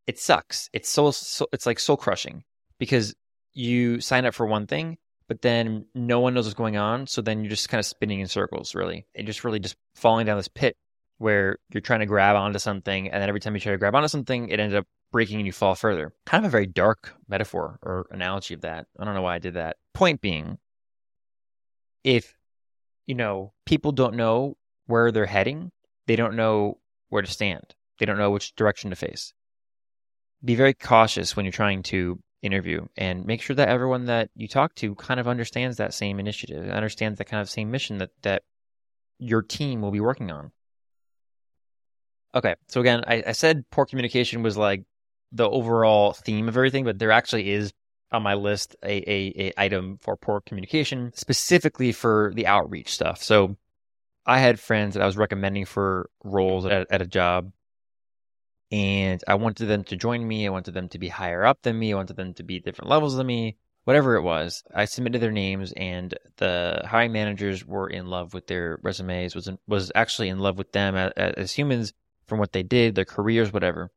it 0.08 0.20
sucks. 0.20 0.70
It's 0.74 0.90
so, 0.90 1.12
so 1.12 1.48
it's 1.54 1.66
like 1.66 1.80
soul 1.80 1.98
crushing 1.98 2.44
because 2.78 3.14
you 3.54 4.02
sign 4.02 4.26
up 4.26 4.34
for 4.34 4.46
one 4.46 4.68
thing, 4.68 4.98
but 5.28 5.42
then 5.42 5.86
no 5.94 6.20
one 6.20 6.34
knows 6.34 6.46
what's 6.46 6.54
going 6.54 6.78
on. 6.78 7.08
So 7.08 7.22
then 7.22 7.44
you're 7.44 7.50
just 7.50 7.70
kind 7.70 7.80
of 7.80 7.86
spinning 7.86 8.20
in 8.20 8.28
circles, 8.28 8.76
really, 8.76 9.06
and 9.16 9.28
just 9.28 9.44
really 9.44 9.60
just 9.60 9.76
falling 9.96 10.26
down 10.26 10.38
this 10.38 10.48
pit 10.48 10.76
where 11.18 11.58
you're 11.72 11.82
trying 11.82 12.02
to 12.02 12.06
grab 12.06 12.36
onto 12.36 12.60
something, 12.60 13.10
and 13.10 13.22
then 13.22 13.30
every 13.30 13.40
time 13.40 13.54
you 13.54 13.62
try 13.62 13.72
to 13.72 13.78
grab 13.78 13.96
onto 13.96 14.08
something, 14.08 14.50
it 14.50 14.60
ends 14.60 14.76
up 14.76 14.86
breaking 15.12 15.38
and 15.38 15.46
you 15.46 15.52
fall 15.52 15.76
further. 15.76 16.12
Kind 16.26 16.44
of 16.44 16.50
a 16.50 16.52
very 16.52 16.66
dark 16.66 17.14
metaphor 17.30 17.80
or 17.82 18.08
analogy 18.12 18.56
of 18.56 18.62
that. 18.62 18.88
I 19.00 19.06
don't 19.06 19.14
know 19.14 19.22
why 19.22 19.36
I 19.36 19.40
did 19.40 19.54
that. 19.54 19.78
Point 19.94 20.20
being, 20.20 20.58
if 22.04 22.36
you 23.06 23.16
know 23.16 23.54
people 23.66 23.92
don't 23.92 24.16
know 24.16 24.58
where 24.88 25.12
they're 25.12 25.26
heading, 25.26 25.72
they 26.08 26.16
don't 26.16 26.36
know 26.36 26.80
where 27.10 27.22
to 27.22 27.32
stand. 27.32 27.76
They 28.00 28.06
don't 28.06 28.18
know 28.18 28.32
which 28.32 28.56
direction 28.56 28.90
to 28.90 28.96
face. 28.96 29.34
Be 30.44 30.56
very 30.56 30.74
cautious 30.74 31.36
when 31.36 31.46
you're 31.46 31.54
trying 31.54 31.84
to 31.84 32.20
interview 32.44 32.86
and 32.98 33.26
make 33.26 33.42
sure 33.42 33.56
that 33.56 33.70
everyone 33.70 34.06
that 34.06 34.30
you 34.36 34.48
talk 34.48 34.76
to 34.76 34.94
kind 34.96 35.20
of 35.20 35.28
understands 35.28 35.78
that 35.78 35.94
same 35.94 36.20
initiative, 36.20 36.70
understands 36.70 37.18
that 37.18 37.26
kind 37.26 37.42
of 37.42 37.50
same 37.50 37.72
mission 37.72 37.98
that 37.98 38.12
that 38.22 38.44
your 39.18 39.42
team 39.42 39.82
will 39.82 39.92
be 39.92 40.02
working 40.02 40.30
on. 40.30 40.52
Okay, 42.36 42.56
so 42.68 42.82
again, 42.82 43.04
I, 43.08 43.24
I 43.28 43.32
said 43.32 43.64
poor 43.72 43.86
communication 43.86 44.44
was 44.44 44.58
like 44.58 44.84
the 45.32 45.50
overall 45.50 46.14
theme 46.14 46.48
of 46.48 46.58
everything, 46.58 46.84
but 46.84 47.00
there 47.00 47.12
actually 47.12 47.52
is 47.52 47.74
on 48.12 48.24
my 48.24 48.34
list 48.36 48.76
a, 48.84 48.98
a, 49.10 49.34
a 49.48 49.54
item 49.58 49.98
for 50.02 50.16
poor 50.16 50.42
communication 50.42 51.12
specifically 51.16 51.92
for 51.92 52.32
the 52.36 52.46
outreach 52.48 52.94
stuff. 52.94 53.24
So 53.24 53.56
I 54.26 54.40
had 54.40 54.60
friends 54.60 54.94
that 54.94 55.04
I 55.04 55.06
was 55.06 55.18
recommending 55.18 55.66
for 55.66 56.10
roles 56.24 56.66
at, 56.66 56.88
at 56.90 57.02
a 57.02 57.08
job, 57.08 57.52
and 58.74 59.24
I 59.28 59.36
wanted 59.36 59.68
them 59.68 59.84
to 59.84 59.96
join 59.96 60.28
me. 60.28 60.48
I 60.48 60.50
wanted 60.50 60.74
them 60.74 60.90
to 60.90 60.98
be 60.98 61.08
higher 61.08 61.46
up 61.46 61.62
than 61.62 61.78
me. 61.78 61.94
I 61.94 61.96
wanted 61.96 62.16
them 62.16 62.34
to 62.34 62.44
be 62.44 62.60
different 62.60 62.90
levels 62.90 63.16
than 63.16 63.28
me, 63.28 63.56
whatever 63.84 64.16
it 64.16 64.24
was. 64.24 64.64
I 64.74 64.86
submitted 64.86 65.22
their 65.22 65.32
names, 65.32 65.74
and 65.78 66.14
the 66.38 66.82
hiring 66.84 67.12
managers 67.12 67.64
were 67.64 67.88
in 67.88 68.08
love 68.08 68.34
with 68.34 68.48
their 68.48 68.80
resumes. 68.82 69.36
was 69.36 69.48
was 69.68 69.92
actually 69.94 70.30
in 70.30 70.40
love 70.40 70.58
with 70.58 70.72
them 70.72 70.96
as, 70.96 71.12
as 71.16 71.52
humans 71.52 71.94
from 72.26 72.40
what 72.40 72.52
they 72.52 72.64
did, 72.64 72.96
their 72.96 73.06
careers, 73.06 73.54
whatever. 73.54 73.92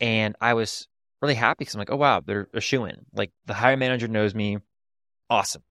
And 0.00 0.34
I 0.40 0.54
was 0.54 0.88
really 1.20 1.34
happy 1.34 1.58
because 1.58 1.74
I'm 1.74 1.80
like, 1.80 1.90
oh 1.90 1.96
wow, 1.96 2.22
they're 2.24 2.48
a 2.54 2.60
shoe 2.62 2.86
in. 2.86 3.04
Like 3.12 3.32
the 3.44 3.54
hiring 3.54 3.80
manager 3.80 4.08
knows 4.08 4.34
me. 4.34 4.56
Awesome. 5.28 5.62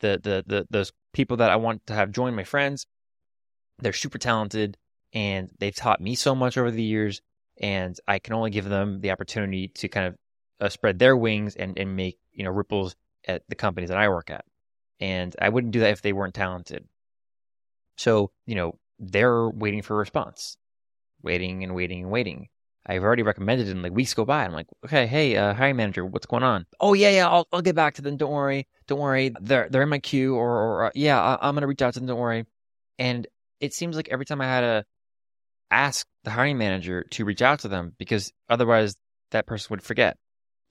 The 0.00 0.20
the 0.22 0.44
the 0.46 0.66
those 0.68 0.92
people 1.14 1.38
that 1.38 1.50
I 1.50 1.56
want 1.56 1.86
to 1.86 1.94
have 1.94 2.12
join 2.12 2.34
my 2.34 2.44
friends 2.44 2.86
they're 3.78 3.92
super 3.92 4.18
talented 4.18 4.76
and 5.12 5.50
they've 5.58 5.74
taught 5.74 6.00
me 6.00 6.14
so 6.14 6.34
much 6.34 6.56
over 6.56 6.70
the 6.70 6.82
years. 6.82 7.20
And 7.60 7.98
I 8.06 8.18
can 8.18 8.34
only 8.34 8.50
give 8.50 8.66
them 8.66 9.00
the 9.00 9.10
opportunity 9.10 9.68
to 9.68 9.88
kind 9.88 10.06
of 10.08 10.16
uh, 10.60 10.68
spread 10.68 10.98
their 10.98 11.16
wings 11.16 11.56
and, 11.56 11.78
and 11.78 11.96
make, 11.96 12.18
you 12.32 12.44
know, 12.44 12.50
ripples 12.50 12.96
at 13.26 13.42
the 13.48 13.54
companies 13.54 13.88
that 13.88 13.98
I 13.98 14.08
work 14.08 14.30
at. 14.30 14.44
And 15.00 15.34
I 15.40 15.48
wouldn't 15.48 15.72
do 15.72 15.80
that 15.80 15.90
if 15.90 16.02
they 16.02 16.12
weren't 16.12 16.34
talented. 16.34 16.86
So, 17.96 18.30
you 18.46 18.54
know, 18.54 18.78
they're 18.98 19.48
waiting 19.48 19.82
for 19.82 19.94
a 19.94 19.98
response, 19.98 20.56
waiting 21.22 21.64
and 21.64 21.74
waiting 21.74 22.02
and 22.02 22.10
waiting. 22.10 22.48
I've 22.88 23.02
already 23.02 23.22
recommended 23.22 23.68
it 23.68 23.72
and 23.72 23.82
like 23.82 23.92
weeks 23.92 24.14
go 24.14 24.24
by. 24.24 24.44
I'm 24.44 24.52
like, 24.52 24.68
okay, 24.84 25.06
hey, 25.06 25.36
uh, 25.36 25.54
hiring 25.54 25.76
manager, 25.76 26.06
what's 26.06 26.26
going 26.26 26.44
on? 26.44 26.66
Oh 26.78 26.94
yeah, 26.94 27.10
yeah, 27.10 27.28
I'll, 27.28 27.48
I'll 27.52 27.62
get 27.62 27.74
back 27.74 27.94
to 27.94 28.02
them. 28.02 28.16
Don't 28.16 28.30
worry, 28.30 28.68
don't 28.86 29.00
worry. 29.00 29.34
They're 29.40 29.68
they're 29.68 29.82
in 29.82 29.88
my 29.88 29.98
queue, 29.98 30.36
or, 30.36 30.50
or 30.50 30.84
uh, 30.84 30.90
yeah, 30.94 31.20
I, 31.20 31.48
am 31.48 31.54
gonna 31.56 31.66
reach 31.66 31.82
out 31.82 31.94
to 31.94 32.00
them. 32.00 32.06
Don't 32.06 32.18
worry. 32.18 32.46
And 32.98 33.26
it 33.60 33.74
seems 33.74 33.96
like 33.96 34.08
every 34.08 34.24
time 34.24 34.40
I 34.40 34.46
had 34.46 34.60
to 34.60 34.84
ask 35.70 36.06
the 36.24 36.30
hiring 36.30 36.58
manager 36.58 37.04
to 37.10 37.24
reach 37.24 37.42
out 37.42 37.60
to 37.60 37.68
them 37.68 37.92
because 37.98 38.32
otherwise 38.48 38.96
that 39.30 39.46
person 39.46 39.68
would 39.70 39.82
forget 39.82 40.16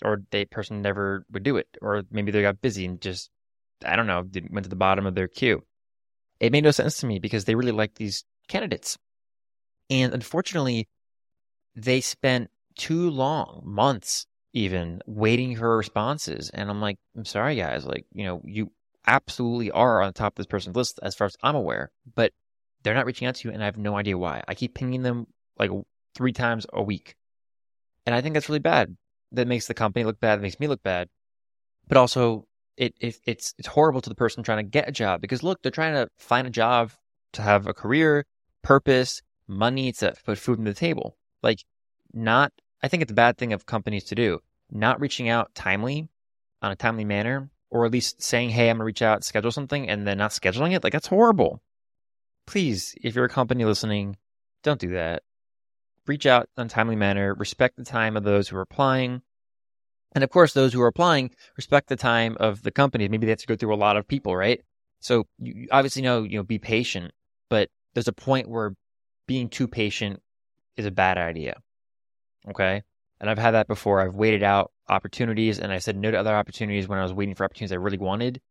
or 0.03 0.21
that 0.31 0.49
person 0.51 0.81
never 0.81 1.25
would 1.31 1.43
do 1.43 1.57
it 1.57 1.67
or 1.81 2.03
maybe 2.11 2.31
they 2.31 2.41
got 2.41 2.61
busy 2.61 2.85
and 2.85 3.01
just 3.01 3.29
I 3.85 3.95
don't 3.95 4.07
know 4.07 4.25
went 4.49 4.63
to 4.63 4.69
the 4.69 4.75
bottom 4.75 5.05
of 5.05 5.15
their 5.15 5.27
queue. 5.27 5.63
It 6.39 6.51
made 6.51 6.63
no 6.63 6.71
sense 6.71 6.97
to 6.97 7.05
me 7.05 7.19
because 7.19 7.45
they 7.45 7.55
really 7.55 7.71
liked 7.71 7.95
these 7.95 8.23
candidates, 8.47 8.97
and 9.89 10.13
unfortunately, 10.13 10.87
they 11.75 12.01
spent 12.01 12.49
too 12.75 13.09
long, 13.09 13.61
months 13.63 14.27
even, 14.53 15.01
waiting 15.05 15.55
for 15.55 15.77
responses. 15.77 16.49
And 16.49 16.69
I'm 16.69 16.81
like, 16.81 16.97
I'm 17.15 17.25
sorry, 17.25 17.55
guys. 17.55 17.85
Like, 17.85 18.05
you 18.13 18.25
know, 18.25 18.41
you 18.43 18.71
absolutely 19.07 19.71
are 19.71 20.01
on 20.01 20.13
top 20.13 20.33
of 20.33 20.37
this 20.37 20.45
person's 20.45 20.75
list 20.75 20.99
as 21.03 21.15
far 21.15 21.25
as 21.25 21.35
I'm 21.43 21.55
aware, 21.55 21.91
but 22.15 22.31
they're 22.85 22.93
not 22.93 23.07
reaching 23.07 23.27
out 23.27 23.33
to 23.35 23.47
you, 23.47 23.53
and 23.53 23.63
I 23.63 23.65
have 23.65 23.79
no 23.79 23.97
idea 23.97 24.15
why. 24.15 24.43
I 24.47 24.53
keep 24.53 24.75
pinging 24.75 25.01
them 25.01 25.25
like 25.57 25.71
three 26.13 26.31
times 26.31 26.67
a 26.71 26.83
week. 26.83 27.15
And 28.05 28.13
I 28.13 28.21
think 28.21 28.35
that's 28.35 28.47
really 28.47 28.59
bad. 28.59 28.95
That 29.31 29.47
makes 29.47 29.65
the 29.65 29.73
company 29.73 30.05
look 30.05 30.19
bad, 30.19 30.37
that 30.37 30.43
makes 30.43 30.59
me 30.59 30.67
look 30.67 30.83
bad. 30.83 31.09
But 31.87 31.97
also 31.97 32.47
it, 32.77 32.93
it 32.99 33.17
it's 33.25 33.55
it's 33.57 33.67
horrible 33.67 34.01
to 34.01 34.09
the 34.09 34.15
person 34.15 34.43
trying 34.43 34.63
to 34.63 34.69
get 34.69 34.87
a 34.87 34.91
job 34.91 35.19
because 35.19 35.41
look, 35.41 35.63
they're 35.63 35.71
trying 35.71 35.95
to 35.95 36.07
find 36.19 36.45
a 36.45 36.51
job 36.51 36.91
to 37.33 37.41
have 37.41 37.65
a 37.65 37.73
career, 37.73 38.25
purpose, 38.61 39.23
money 39.47 39.91
to 39.93 40.13
put 40.23 40.37
food 40.37 40.59
on 40.59 40.65
the 40.65 40.73
table. 40.73 41.17
Like 41.41 41.65
not 42.13 42.53
I 42.83 42.87
think 42.87 43.01
it's 43.01 43.11
a 43.11 43.15
bad 43.15 43.39
thing 43.39 43.51
of 43.51 43.65
companies 43.65 44.03
to 44.05 44.15
do. 44.15 44.41
Not 44.71 45.01
reaching 45.01 45.27
out 45.27 45.55
timely 45.55 46.07
on 46.61 46.71
a 46.71 46.75
timely 46.75 47.05
manner, 47.05 47.49
or 47.71 47.85
at 47.85 47.91
least 47.91 48.21
saying, 48.21 48.51
Hey, 48.51 48.69
I'm 48.69 48.77
gonna 48.77 48.85
reach 48.85 49.01
out, 49.01 49.23
schedule 49.23 49.51
something, 49.51 49.89
and 49.89 50.05
then 50.05 50.19
not 50.19 50.31
scheduling 50.31 50.75
it, 50.75 50.83
like 50.83 50.93
that's 50.93 51.07
horrible 51.07 51.63
please, 52.45 52.95
if 53.01 53.15
you're 53.15 53.25
a 53.25 53.29
company 53.29 53.65
listening, 53.65 54.17
don't 54.63 54.79
do 54.79 54.89
that. 54.89 55.23
Reach 56.07 56.25
out 56.25 56.49
in 56.57 56.65
a 56.65 56.69
timely 56.69 56.95
manner, 56.95 57.33
respect 57.33 57.77
the 57.77 57.83
time 57.83 58.15
of 58.15 58.23
those 58.23 58.47
who 58.47 58.57
are 58.57 58.61
applying. 58.61 59.21
And 60.13 60.23
of 60.23 60.29
course, 60.29 60.53
those 60.53 60.73
who 60.73 60.81
are 60.81 60.87
applying 60.87 61.31
respect 61.57 61.89
the 61.89 61.95
time 61.95 62.37
of 62.39 62.61
the 62.61 62.71
company. 62.71 63.07
Maybe 63.07 63.25
they 63.25 63.31
have 63.31 63.39
to 63.39 63.47
go 63.47 63.55
through 63.55 63.73
a 63.73 63.75
lot 63.75 63.97
of 63.97 64.07
people, 64.07 64.35
right? 64.35 64.61
So 64.99 65.25
you 65.39 65.67
obviously 65.71 66.01
know, 66.01 66.23
you 66.23 66.37
know, 66.37 66.43
be 66.43 66.59
patient, 66.59 67.11
but 67.49 67.69
there's 67.93 68.07
a 68.07 68.13
point 68.13 68.49
where 68.49 68.75
being 69.27 69.49
too 69.49 69.67
patient 69.67 70.21
is 70.77 70.85
a 70.85 70.91
bad 70.91 71.17
idea. 71.17 71.57
Okay. 72.49 72.83
And 73.19 73.29
I've 73.29 73.37
had 73.37 73.51
that 73.51 73.67
before. 73.67 74.01
I've 74.01 74.13
waited 74.13 74.43
out 74.43 74.71
opportunities 74.87 75.59
and 75.59 75.71
I 75.71 75.79
said 75.79 75.97
no 75.97 76.11
to 76.11 76.17
other 76.17 76.35
opportunities 76.35 76.87
when 76.87 76.99
I 76.99 77.03
was 77.03 77.13
waiting 77.13 77.35
for 77.35 77.43
opportunities 77.43 77.71
I 77.71 77.77
really 77.77 77.97
wanted. 77.97 78.41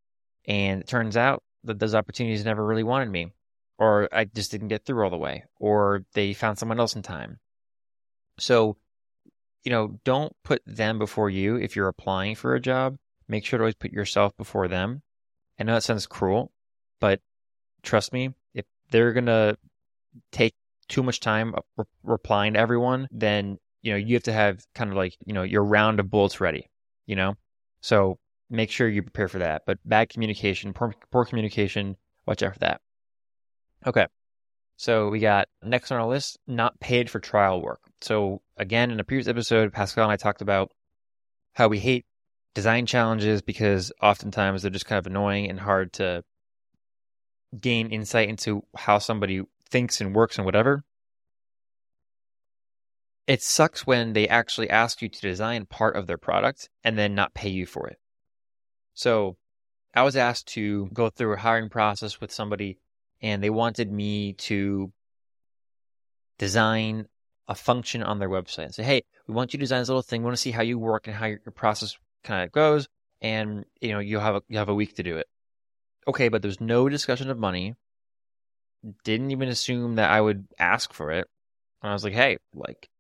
And 0.47 0.81
it 0.81 0.89
turns 0.89 1.17
out 1.17 1.43
that 1.65 1.79
those 1.79 1.95
opportunities 1.95 2.45
never 2.45 2.65
really 2.65 2.83
wanted 2.83 3.11
me 3.11 3.33
or 3.79 4.09
I 4.13 4.25
just 4.25 4.51
didn't 4.51 4.69
get 4.69 4.85
through 4.85 5.03
all 5.05 5.11
the 5.11 5.17
way, 5.17 5.45
or 5.59 6.05
they 6.15 6.33
found 6.33 6.59
someone 6.59 6.81
else 6.81 6.95
in 6.95 7.03
time. 7.03 7.39
So, 8.39 8.77
you 9.63 9.71
know, 9.71 9.99
don't 10.05 10.35
put 10.45 10.63
them 10.67 10.99
before 10.99 11.31
you 11.31 11.57
if 11.57 11.75
you're 11.75 11.89
applying 11.89 12.35
for 12.35 12.55
a 12.55 12.61
job. 12.61 12.97
Make 13.29 13.45
sure 13.45 13.59
to 13.59 13.63
always 13.63 13.75
put 13.75 13.93
yourself 13.93 14.37
before 14.37 14.69
them. 14.69 15.03
I 15.59 15.65
know 15.65 15.75
that 15.75 15.83
sounds 15.83 16.07
cruel, 16.07 16.53
but 17.01 17.21
trust 17.83 18.13
me, 18.13 18.35
if 18.55 18.65
they're 18.91 19.13
going 19.13 19.27
to 19.27 19.57
take 20.33 20.55
too 20.89 21.03
much 21.03 21.21
time 21.21 21.55
re- 21.77 21.85
replying 22.03 22.55
to 22.55 22.61
everyone, 22.61 23.09
then, 23.11 23.59
you 23.83 23.93
know, 23.93 23.97
you 23.97 24.15
have 24.15 24.25
to 24.25 24.33
have 24.33 24.67
kind 24.75 24.91
of 24.91 24.97
like, 24.97 25.17
you 25.25 25.33
know, 25.33 25.43
your 25.43 25.65
round 25.65 26.01
of 26.01 26.11
bullets 26.11 26.41
ready, 26.41 26.71
you 27.07 27.17
know? 27.17 27.35
So 27.81 28.19
make 28.51 28.71
sure 28.71 28.89
you 28.89 29.03
prepare 29.03 29.29
for 29.29 29.39
that. 29.39 29.63
But 29.67 29.79
bad 29.85 30.09
communication, 30.11 30.73
poor, 30.73 30.95
poor 31.11 31.25
communication, 31.25 31.97
watch 32.27 32.43
out 32.43 32.55
for 32.55 32.59
that. 32.61 32.81
Okay. 33.87 34.07
So 34.77 35.09
we 35.09 35.21
got 35.21 35.49
next 35.63 35.93
on 35.93 36.01
our 36.01 36.07
list, 36.07 36.39
not 36.47 36.81
paid 36.81 37.09
for 37.09 37.21
trial 37.21 37.63
work. 37.63 37.81
So 38.01 38.43
again, 38.57 38.91
in 38.91 38.99
a 38.99 39.05
previous 39.05 39.29
episode, 39.29 39.73
Pascal 39.73 40.05
and 40.05 40.13
I 40.13 40.17
talked 40.17 40.43
about 40.43 40.73
how 41.53 41.69
we 41.69 41.79
hate 41.79 42.05
design 42.55 42.87
challenges 42.87 43.43
because 43.43 43.93
oftentimes 44.03 44.63
they're 44.63 44.71
just 44.71 44.87
kind 44.87 44.99
of 44.99 45.07
annoying 45.07 45.49
and 45.49 45.61
hard 45.61 45.93
to 45.95 46.25
gain 47.61 47.89
insight 47.91 48.29
into 48.29 48.65
how 48.77 48.99
somebody 48.99 49.43
thinks 49.71 50.01
and 50.01 50.15
works 50.15 50.39
and 50.39 50.45
whatever. 50.45 50.85
It 53.27 53.43
sucks 53.43 53.87
when 53.87 54.13
they 54.13 54.29
actually 54.29 54.69
ask 54.69 55.01
you 55.01 55.09
to 55.09 55.21
design 55.21 55.67
part 55.67 55.97
of 55.97 56.07
their 56.07 56.19
product 56.19 56.69
and 56.83 56.99
then 56.99 57.15
not 57.15 57.33
pay 57.33 57.49
you 57.49 57.65
for 57.65 57.87
it. 57.89 57.99
So 58.93 59.37
I 59.95 60.03
was 60.03 60.17
asked 60.17 60.49
to 60.49 60.91
go 60.93 61.09
through 61.09 61.35
a 61.35 61.39
hiring 61.39 61.71
process 61.71 62.21
with 62.21 62.33
somebody 62.33 62.79
and 63.25 63.43
they 63.43 63.49
wanted 63.49 63.91
me 63.91 64.35
to 64.35 64.93
design 66.39 67.07
a 67.49 67.55
function 67.55 68.03
on 68.03 68.19
their 68.19 68.29
website 68.29 68.67
and 68.67 68.75
say, 68.75 68.83
hey, 68.83 69.03
we 69.27 69.33
want 69.33 69.55
you 69.55 69.59
to 69.59 69.63
design 69.63 69.81
this 69.81 69.89
little 69.89 70.03
thing. 70.03 70.21
We 70.21 70.27
want 70.27 70.37
to 70.37 70.43
see 70.43 70.51
how 70.51 70.61
you 70.61 70.79
work 70.79 71.07
and 71.07 71.17
how 71.17 71.25
your, 71.25 71.41
your 71.47 71.53
process 71.53 71.97
kind 72.23 72.45
of 72.45 72.53
goes. 72.53 72.87
And, 73.23 73.65
you 73.81 73.93
know, 73.93 73.99
you 73.99 74.19
have 74.19 74.35
a, 74.35 74.43
you 74.49 74.59
have 74.59 74.69
a 74.69 74.75
week 74.75 74.97
to 74.97 75.03
do 75.03 75.17
it. 75.17 75.27
Okay. 76.07 76.29
But 76.29 76.43
there's 76.43 76.61
no 76.61 76.91
discussion 76.91 77.31
of 77.31 77.39
money. 77.39 77.75
Didn't 79.05 79.31
even 79.31 79.49
assume 79.49 79.95
that 79.95 80.11
I 80.11 80.21
would 80.21 80.47
ask 80.59 80.93
for 80.93 81.11
it. 81.11 81.27
And 81.83 81.89
I 81.89 81.95
was 81.95 82.05
like, 82.05 82.13
hey, 82.13 82.37
like, 82.53 82.91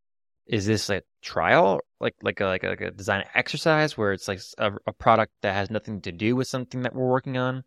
is 0.46 0.64
this 0.64 0.88
a 0.88 1.02
trial? 1.20 1.82
Like, 2.00 2.14
like 2.22 2.40
a, 2.40 2.46
like 2.46 2.64
a, 2.64 2.68
like 2.68 2.80
a 2.80 2.90
design 2.92 3.24
exercise 3.34 3.98
where 3.98 4.14
it's 4.14 4.26
like 4.26 4.40
a, 4.56 4.72
a 4.86 4.92
product 4.94 5.32
that 5.42 5.52
has 5.52 5.70
nothing 5.70 6.00
to 6.02 6.12
do 6.12 6.34
with 6.34 6.48
something 6.48 6.80
that 6.80 6.94
we're 6.94 7.10
working 7.10 7.36
on? 7.36 7.64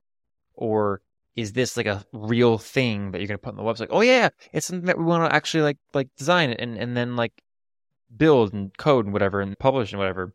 Or 0.55 1.01
is 1.37 1.53
this 1.53 1.77
like 1.77 1.85
a 1.85 2.03
real 2.11 2.57
thing 2.57 3.11
that 3.11 3.19
you're 3.19 3.27
going 3.27 3.37
to 3.37 3.41
put 3.41 3.51
on 3.51 3.57
the 3.57 3.63
website? 3.63 3.87
Oh 3.91 4.01
yeah, 4.01 4.29
it's 4.51 4.65
something 4.65 4.87
that 4.87 4.97
we 4.97 5.05
want 5.05 5.29
to 5.29 5.33
actually 5.33 5.63
like 5.63 5.77
like 5.93 6.09
design 6.17 6.49
and 6.49 6.75
and 6.75 6.97
then 6.97 7.15
like 7.15 7.43
build 8.15 8.53
and 8.53 8.75
code 8.77 9.05
and 9.05 9.13
whatever 9.13 9.39
and 9.39 9.57
publish 9.57 9.93
and 9.93 9.99
whatever. 9.99 10.33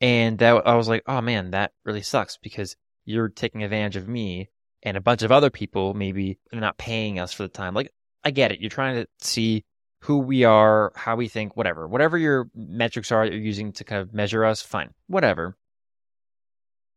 And 0.00 0.38
that 0.38 0.66
I 0.66 0.74
was 0.74 0.88
like, 0.88 1.04
oh 1.06 1.20
man, 1.20 1.52
that 1.52 1.72
really 1.84 2.02
sucks 2.02 2.36
because 2.36 2.76
you're 3.04 3.28
taking 3.28 3.62
advantage 3.62 3.96
of 3.96 4.08
me 4.08 4.50
and 4.82 4.96
a 4.96 5.00
bunch 5.00 5.22
of 5.22 5.32
other 5.32 5.50
people 5.50 5.94
maybe 5.94 6.38
not 6.52 6.76
paying 6.76 7.20
us 7.20 7.32
for 7.32 7.44
the 7.44 7.48
time. 7.48 7.74
Like 7.74 7.92
I 8.24 8.32
get 8.32 8.50
it, 8.50 8.60
you're 8.60 8.70
trying 8.70 8.96
to 8.96 9.08
see 9.20 9.64
who 10.00 10.18
we 10.18 10.44
are, 10.44 10.92
how 10.96 11.14
we 11.14 11.28
think, 11.28 11.56
whatever. 11.56 11.86
Whatever 11.86 12.18
your 12.18 12.50
metrics 12.54 13.12
are 13.12 13.24
that 13.24 13.32
you're 13.32 13.42
using 13.42 13.72
to 13.74 13.84
kind 13.84 14.02
of 14.02 14.12
measure 14.12 14.44
us, 14.44 14.62
fine. 14.62 14.90
Whatever. 15.06 15.56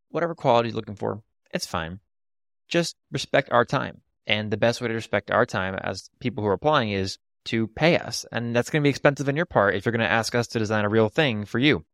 Whatever 0.10 0.36
quality 0.36 0.70
you're 0.70 0.76
looking 0.76 0.96
for, 0.96 1.22
it's 1.54 1.68
fine 1.68 2.00
just 2.72 2.96
respect 3.12 3.52
our 3.52 3.66
time. 3.66 4.02
And 4.26 4.50
the 4.50 4.58
best 4.58 4.82
way 4.82 4.88
to 4.88 4.94
respect 4.94 5.30
our 5.30 5.46
time 5.46 5.76
as 5.76 6.10
people 6.20 6.44
who 6.44 6.50
are 6.50 6.54
applying 6.54 6.92
is 6.92 7.18
to 7.46 7.68
pay 7.68 7.98
us. 7.98 8.26
And 8.32 8.56
that's 8.56 8.70
going 8.70 8.82
to 8.82 8.86
be 8.86 8.90
expensive 8.90 9.28
on 9.28 9.36
your 9.36 9.46
part 9.46 9.76
if 9.76 9.86
you're 9.86 9.92
going 9.92 10.00
to 10.00 10.12
ask 10.12 10.34
us 10.34 10.48
to 10.48 10.60
design 10.60 10.86
a 10.86 10.90
real 10.90 11.10
thing 11.10 11.46
for 11.46 11.60
you. 11.60 11.86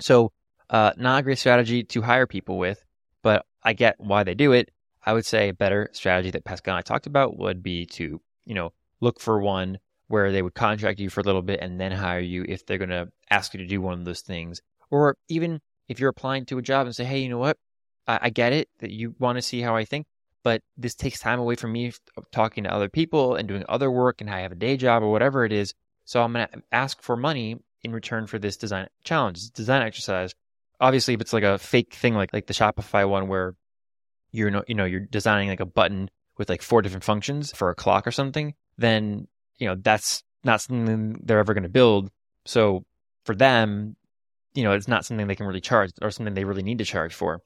So, 0.00 0.32
uh, 0.70 0.92
not 0.96 1.20
a 1.20 1.22
great 1.22 1.38
strategy 1.38 1.84
to 1.84 2.02
hire 2.02 2.26
people 2.26 2.58
with, 2.58 2.82
but 3.22 3.44
I 3.62 3.74
get 3.74 3.96
why 3.98 4.24
they 4.24 4.34
do 4.34 4.52
it. 4.52 4.70
I 5.04 5.12
would 5.12 5.26
say 5.26 5.48
a 5.48 5.54
better 5.54 5.90
strategy 5.92 6.30
that 6.30 6.44
Pascal 6.44 6.74
and 6.74 6.78
I 6.78 6.82
talked 6.82 7.06
about 7.06 7.36
would 7.36 7.62
be 7.62 7.86
to, 7.86 8.20
you 8.46 8.54
know, 8.54 8.72
look 9.00 9.20
for 9.20 9.40
one 9.40 9.78
where 10.08 10.32
they 10.32 10.42
would 10.42 10.54
contract 10.54 11.00
you 11.00 11.10
for 11.10 11.20
a 11.20 11.24
little 11.24 11.42
bit 11.42 11.60
and 11.60 11.80
then 11.80 11.92
hire 11.92 12.20
you 12.20 12.44
if 12.48 12.64
they're 12.64 12.78
going 12.78 12.90
to 12.90 13.08
ask 13.30 13.52
you 13.52 13.58
to 13.58 13.66
do 13.66 13.80
one 13.80 13.98
of 13.98 14.04
those 14.04 14.20
things. 14.20 14.62
Or 14.90 15.16
even 15.28 15.60
if 15.88 16.00
you're 16.00 16.10
applying 16.10 16.46
to 16.46 16.58
a 16.58 16.62
job 16.62 16.86
and 16.86 16.94
say, 16.94 17.04
hey, 17.04 17.18
you 17.18 17.28
know 17.28 17.38
what? 17.38 17.58
I, 18.06 18.18
I 18.22 18.30
get 18.30 18.52
it 18.52 18.68
that 18.80 18.90
you 18.90 19.14
want 19.18 19.36
to 19.36 19.42
see 19.42 19.60
how 19.60 19.76
I 19.76 19.84
think, 19.84 20.06
but 20.42 20.62
this 20.76 20.94
takes 20.94 21.20
time 21.20 21.38
away 21.38 21.56
from 21.56 21.72
me 21.72 21.92
talking 22.30 22.64
to 22.64 22.72
other 22.72 22.88
people 22.88 23.36
and 23.36 23.48
doing 23.48 23.64
other 23.68 23.90
work 23.90 24.20
and 24.20 24.30
I 24.30 24.40
have 24.40 24.52
a 24.52 24.56
day 24.56 24.76
job 24.76 25.02
or 25.02 25.10
whatever 25.10 25.44
it 25.44 25.52
is. 25.52 25.74
So 26.04 26.22
I'm 26.22 26.32
going 26.32 26.48
to 26.48 26.62
ask 26.72 27.00
for 27.00 27.16
money 27.16 27.58
in 27.82 27.92
return 27.92 28.26
for 28.26 28.38
this 28.38 28.56
design 28.56 28.88
challenge, 29.04 29.50
design 29.50 29.82
exercise. 29.82 30.34
Obviously, 30.80 31.14
if 31.14 31.20
it's 31.20 31.32
like 31.32 31.44
a 31.44 31.58
fake 31.58 31.94
thing 31.94 32.14
like 32.14 32.32
like 32.32 32.46
the 32.46 32.54
Shopify 32.54 33.08
one 33.08 33.28
where 33.28 33.54
you're 34.32 34.64
you 34.66 34.74
know 34.74 34.84
you're 34.84 35.00
designing 35.00 35.48
like 35.48 35.60
a 35.60 35.66
button 35.66 36.10
with 36.38 36.48
like 36.48 36.62
four 36.62 36.82
different 36.82 37.04
functions 37.04 37.52
for 37.52 37.70
a 37.70 37.74
clock 37.74 38.06
or 38.06 38.10
something, 38.10 38.54
then 38.78 39.28
you 39.58 39.68
know 39.68 39.76
that's 39.76 40.24
not 40.44 40.60
something 40.60 41.20
they're 41.22 41.38
ever 41.38 41.54
going 41.54 41.62
to 41.62 41.68
build. 41.68 42.10
So 42.46 42.84
for 43.24 43.34
them, 43.34 43.96
you 44.54 44.64
know, 44.64 44.72
it's 44.72 44.88
not 44.88 45.04
something 45.04 45.26
they 45.26 45.36
can 45.36 45.46
really 45.46 45.60
charge 45.60 45.92
or 46.00 46.10
something 46.10 46.34
they 46.34 46.44
really 46.44 46.62
need 46.62 46.78
to 46.78 46.84
charge 46.84 47.14
for. 47.14 47.40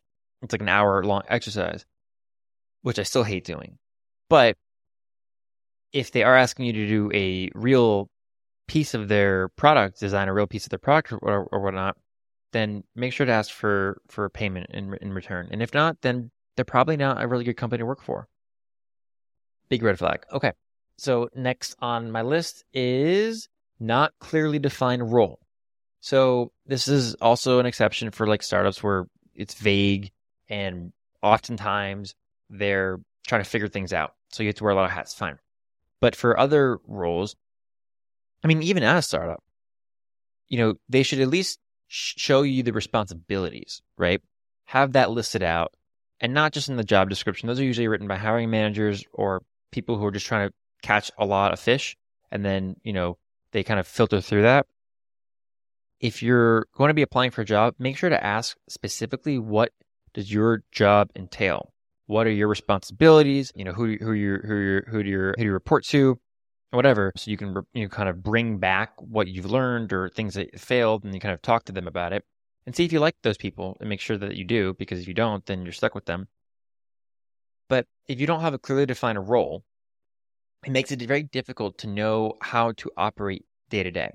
It's 0.47 0.53
like 0.53 0.63
an 0.63 0.69
hour 0.69 1.03
long 1.03 1.23
exercise, 1.29 1.85
which 2.83 2.99
I 2.99 3.03
still 3.03 3.25
hate 3.25 3.45
doing. 3.45 3.79
But 4.29 4.57
if 5.93 6.13
they 6.13 6.23
are 6.23 6.37
asking 6.37 6.67
you 6.67 6.73
to 6.73 6.87
do 6.87 7.11
a 7.13 7.51
real 7.55 8.09
piece 8.69 8.95
of 8.95 9.09
their 9.09 9.49
product, 9.51 9.99
design 10.01 10.29
a 10.29 10.33
real 10.33 10.47
piece 10.47 10.65
of 10.65 10.71
their 10.71 10.79
product 10.79 11.13
or, 11.13 11.45
or 11.51 11.61
whatnot, 11.61 11.97
then 12.53 12.85
make 12.95 13.13
sure 13.13 13.27
to 13.27 13.33
ask 13.33 13.51
for 13.51 14.01
for 14.09 14.29
payment 14.31 14.71
in 14.71 14.97
in 15.01 15.13
return. 15.13 15.49
And 15.51 15.63
if 15.63 15.75
not, 15.75 16.01
then 16.03 16.31
they're 16.55 16.65
probably 16.65 16.97
not 16.97 17.23
a 17.23 17.27
really 17.27 17.45
good 17.45 17.57
company 17.57 17.79
to 17.79 17.87
work 17.87 18.03
for. 18.03 18.29
Big 19.69 19.83
red 19.83 19.99
flag. 19.99 20.25
Okay. 20.33 20.53
So 20.97 21.29
next 21.35 21.77
on 21.81 22.11
my 22.11 22.23
list 22.23 22.65
is 22.73 23.49
not 23.79 24.13
clearly 24.21 24.59
defined 24.59 25.13
role. 25.13 25.41
So 26.01 26.53
this 26.67 26.89
is 26.89 27.15
also 27.17 27.59
an 27.59 27.67
exception 27.67 28.11
for 28.11 28.27
like 28.27 28.43
startups 28.43 28.83
where 28.83 29.07
it's 29.35 29.55
vague 29.55 30.13
and 30.49 30.93
oftentimes 31.23 32.15
they're 32.51 32.99
trying 33.27 33.43
to 33.43 33.49
figure 33.49 33.69
things 33.69 33.93
out. 33.93 34.15
So 34.31 34.43
you 34.43 34.49
have 34.49 34.57
to 34.57 34.65
wear 34.65 34.73
a 34.73 34.77
lot 34.77 34.85
of 34.85 34.91
hats, 34.91 35.15
fine. 35.15 35.39
But 36.01 36.15
for 36.15 36.39
other 36.39 36.79
roles, 36.87 37.37
I 38.45 38.49
mean, 38.49 38.63
even 38.63 38.83
at 38.83 38.97
a 38.97 39.03
startup, 39.03 39.43
you 40.49 40.59
know, 40.59 40.75
they 40.89 41.03
should 41.03 41.21
at 41.21 41.29
least 41.29 41.59
show 41.89 42.43
you 42.43 42.63
the 42.63 42.73
responsibilities, 42.73 43.83
right? 43.97 44.21
Have 44.67 44.93
that 44.93 45.11
listed 45.11 45.43
out 45.43 45.75
and 46.21 46.35
not 46.35 46.53
just 46.53 46.69
in 46.69 46.77
the 46.77 46.85
job 46.85 47.09
description. 47.09 47.47
Those 47.47 47.61
are 47.61 47.65
usually 47.65 47.89
written 47.89 48.09
by 48.09 48.17
hiring 48.17 48.51
managers 48.51 49.05
or 49.13 49.43
people 49.71 49.97
who 49.97 50.05
are 50.07 50.11
just 50.11 50.27
trying 50.27 50.49
to 50.49 50.55
catch 50.83 51.11
a 51.19 51.25
lot 51.25 51.53
of 51.53 51.61
fish 51.61 51.97
and 52.31 52.45
then, 52.45 52.77
you 52.83 52.93
know, 52.93 53.19
they 53.53 53.63
kind 53.63 53.81
of 53.81 53.87
filter 53.87 54.21
through 54.21 54.43
that. 54.43 54.67
If 56.01 56.23
you're 56.23 56.67
going 56.77 56.89
to 56.89 56.95
be 56.95 57.03
applying 57.03 57.31
for 57.31 57.41
a 57.41 57.47
job, 57.47 57.75
make 57.79 57.97
sure 57.97 58.11
to 58.11 58.25
ask 58.25 58.57
specifically 58.69 59.39
what 59.39 59.73
does 60.17 60.33
your 60.33 60.63
job 60.73 61.11
entail? 61.15 61.75
What 62.07 62.27
are 62.27 62.31
your 62.31 62.49
responsibilities? 62.49 63.53
You 63.55 63.65
know, 63.65 63.73
who 63.73 63.97
who 64.01 64.13
you 64.13 64.39
who 64.45 64.57
you 64.57 64.83
who 64.89 65.03
do 65.03 65.11
you 65.11 65.19
who 65.19 65.35
do 65.37 65.45
you 65.45 65.53
report 65.53 65.85
to? 65.87 66.19
Whatever, 66.71 67.13
so 67.17 67.31
you 67.31 67.37
can 67.37 67.55
you 67.75 67.85
know, 67.85 67.89
kind 67.89 68.09
of 68.09 68.23
bring 68.23 68.59
back 68.59 68.91
what 68.99 69.29
you've 69.29 69.51
learned 69.51 69.93
or 69.93 70.09
things 70.09 70.35
that 70.35 70.59
failed, 70.59 71.05
and 71.05 71.15
you 71.15 71.21
kind 71.21 71.35
of 71.35 71.43
talk 71.43 71.65
to 71.67 71.73
them 71.73 71.87
about 71.87 72.13
it 72.13 72.25
and 72.65 72.75
see 72.75 72.85
if 72.85 72.93
you 72.93 72.99
like 72.99 73.15
those 73.23 73.37
people 73.37 73.77
and 73.79 73.89
make 73.89 74.01
sure 74.01 74.17
that 74.17 74.37
you 74.37 74.45
do. 74.45 74.75
Because 74.79 75.01
if 75.01 75.07
you 75.07 75.15
don't, 75.15 75.45
then 75.47 75.65
you're 75.65 75.73
stuck 75.73 75.95
with 75.95 76.07
them. 76.07 76.29
But 77.69 77.87
if 78.09 78.19
you 78.19 78.27
don't 78.27 78.41
have 78.41 78.55
a 78.55 78.59
clearly 78.59 78.87
defined 78.87 79.29
role, 79.29 79.65
it 80.65 80.71
makes 80.71 80.91
it 80.91 81.03
very 81.03 81.25
difficult 81.25 81.79
to 81.79 81.87
know 81.87 82.35
how 82.41 82.73
to 82.73 82.91
operate 82.97 83.45
day 83.69 83.83
to 83.83 83.91
day. 83.91 84.11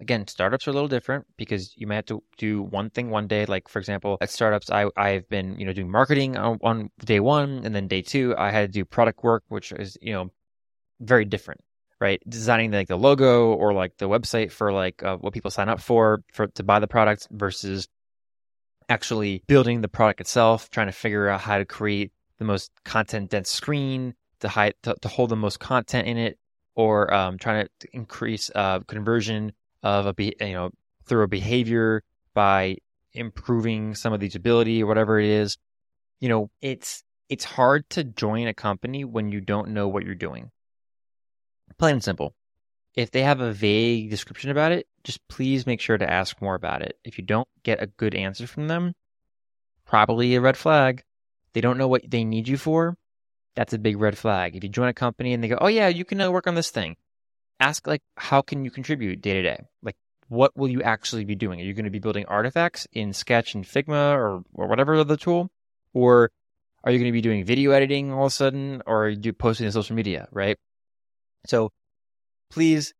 Again, 0.00 0.26
startups 0.26 0.66
are 0.66 0.70
a 0.70 0.72
little 0.72 0.88
different 0.88 1.26
because 1.36 1.74
you 1.76 1.86
might 1.86 1.96
have 1.96 2.06
to 2.06 2.22
do 2.38 2.62
one 2.62 2.88
thing 2.88 3.10
one 3.10 3.26
day. 3.26 3.44
Like 3.44 3.68
for 3.68 3.78
example, 3.78 4.16
at 4.20 4.30
startups, 4.30 4.70
I 4.70 4.86
I've 4.96 5.28
been 5.28 5.58
you 5.58 5.66
know 5.66 5.72
doing 5.72 5.90
marketing 5.90 6.36
on, 6.36 6.58
on 6.62 6.90
day 7.04 7.20
one, 7.20 7.62
and 7.64 7.74
then 7.74 7.86
day 7.86 8.02
two, 8.02 8.34
I 8.36 8.50
had 8.50 8.72
to 8.72 8.78
do 8.78 8.84
product 8.84 9.22
work, 9.22 9.44
which 9.48 9.72
is 9.72 9.98
you 10.00 10.12
know 10.12 10.30
very 11.00 11.24
different, 11.26 11.60
right? 12.00 12.22
Designing 12.28 12.72
like 12.72 12.88
the 12.88 12.96
logo 12.96 13.52
or 13.52 13.74
like 13.74 13.98
the 13.98 14.08
website 14.08 14.52
for 14.52 14.72
like 14.72 15.02
uh, 15.02 15.16
what 15.16 15.34
people 15.34 15.50
sign 15.50 15.68
up 15.68 15.80
for 15.80 16.22
for 16.32 16.46
to 16.46 16.62
buy 16.62 16.78
the 16.78 16.88
product 16.88 17.28
versus 17.30 17.86
actually 18.88 19.42
building 19.46 19.80
the 19.80 19.88
product 19.88 20.20
itself, 20.20 20.70
trying 20.70 20.88
to 20.88 20.92
figure 20.92 21.28
out 21.28 21.40
how 21.40 21.58
to 21.58 21.64
create 21.64 22.10
the 22.38 22.44
most 22.44 22.72
content 22.84 23.30
dense 23.30 23.50
screen 23.50 24.14
to, 24.40 24.48
hide, 24.48 24.74
to, 24.82 24.94
to 25.00 25.08
hold 25.08 25.30
the 25.30 25.36
most 25.36 25.60
content 25.60 26.08
in 26.08 26.16
it, 26.16 26.38
or 26.74 27.12
um, 27.14 27.38
trying 27.38 27.68
to 27.78 27.88
increase 27.92 28.50
uh, 28.54 28.80
conversion 28.80 29.52
of 29.82 30.06
a 30.06 30.14
be- 30.14 30.36
you 30.40 30.52
know 30.52 30.70
through 31.04 31.24
a 31.24 31.28
behavior 31.28 32.02
by 32.34 32.76
improving 33.12 33.94
some 33.94 34.12
of 34.12 34.20
the 34.20 34.30
ability 34.34 34.82
or 34.82 34.86
whatever 34.86 35.18
it 35.18 35.26
is. 35.26 35.58
You 36.20 36.28
know, 36.28 36.50
it's 36.60 37.02
it's 37.28 37.44
hard 37.44 37.88
to 37.90 38.04
join 38.04 38.46
a 38.46 38.54
company 38.54 39.04
when 39.04 39.32
you 39.32 39.40
don't 39.40 39.70
know 39.70 39.88
what 39.88 40.04
you're 40.04 40.14
doing. 40.14 40.50
Plain 41.78 41.94
and 41.94 42.04
simple. 42.04 42.34
If 42.94 43.10
they 43.10 43.22
have 43.22 43.40
a 43.40 43.52
vague 43.52 44.10
description 44.10 44.50
about 44.50 44.72
it, 44.72 44.86
just 45.04 45.26
please 45.28 45.66
make 45.66 45.80
sure 45.80 45.96
to 45.96 46.10
ask 46.10 46.42
more 46.42 46.56
about 46.56 46.82
it. 46.82 46.98
If 47.04 47.18
you 47.18 47.24
don't 47.24 47.48
get 47.62 47.82
a 47.82 47.86
good 47.86 48.14
answer 48.14 48.46
from 48.46 48.68
them, 48.68 48.94
probably 49.86 50.34
a 50.34 50.40
red 50.40 50.56
flag. 50.56 51.04
They 51.52 51.60
don't 51.60 51.78
know 51.78 51.88
what 51.88 52.10
they 52.10 52.24
need 52.24 52.48
you 52.48 52.56
for 52.56 52.96
that's 53.54 53.72
a 53.72 53.78
big 53.78 54.00
red 54.00 54.16
flag. 54.16 54.56
If 54.56 54.62
you 54.62 54.70
join 54.70 54.88
a 54.88 54.94
company 54.94 55.32
and 55.32 55.42
they 55.42 55.48
go, 55.48 55.58
"Oh 55.60 55.68
yeah, 55.68 55.88
you 55.88 56.04
can 56.04 56.20
uh, 56.20 56.30
work 56.30 56.46
on 56.46 56.54
this 56.54 56.70
thing," 56.70 56.96
ask 57.60 57.86
like, 57.86 58.02
"How 58.16 58.42
can 58.42 58.64
you 58.64 58.70
contribute 58.70 59.20
day 59.22 59.34
to 59.34 59.42
day? 59.42 59.60
Like, 59.82 59.96
what 60.28 60.56
will 60.56 60.68
you 60.68 60.82
actually 60.82 61.24
be 61.24 61.34
doing? 61.34 61.60
Are 61.60 61.64
you 61.64 61.74
going 61.74 61.84
to 61.84 61.90
be 61.90 61.98
building 61.98 62.26
artifacts 62.26 62.86
in 62.92 63.12
Sketch 63.12 63.54
and 63.54 63.64
Figma 63.64 64.14
or 64.14 64.42
or 64.54 64.66
whatever 64.66 64.94
other 64.94 65.16
tool, 65.16 65.50
or 65.92 66.30
are 66.84 66.92
you 66.92 66.98
going 66.98 67.10
to 67.10 67.12
be 67.12 67.20
doing 67.20 67.44
video 67.44 67.72
editing 67.72 68.12
all 68.12 68.26
of 68.26 68.32
a 68.32 68.34
sudden, 68.34 68.82
or 68.86 69.06
are 69.06 69.08
you 69.10 69.32
posting 69.32 69.66
to 69.66 69.72
social 69.72 69.96
media? 69.96 70.28
Right. 70.32 70.58
So, 71.46 71.72
please 72.50 72.94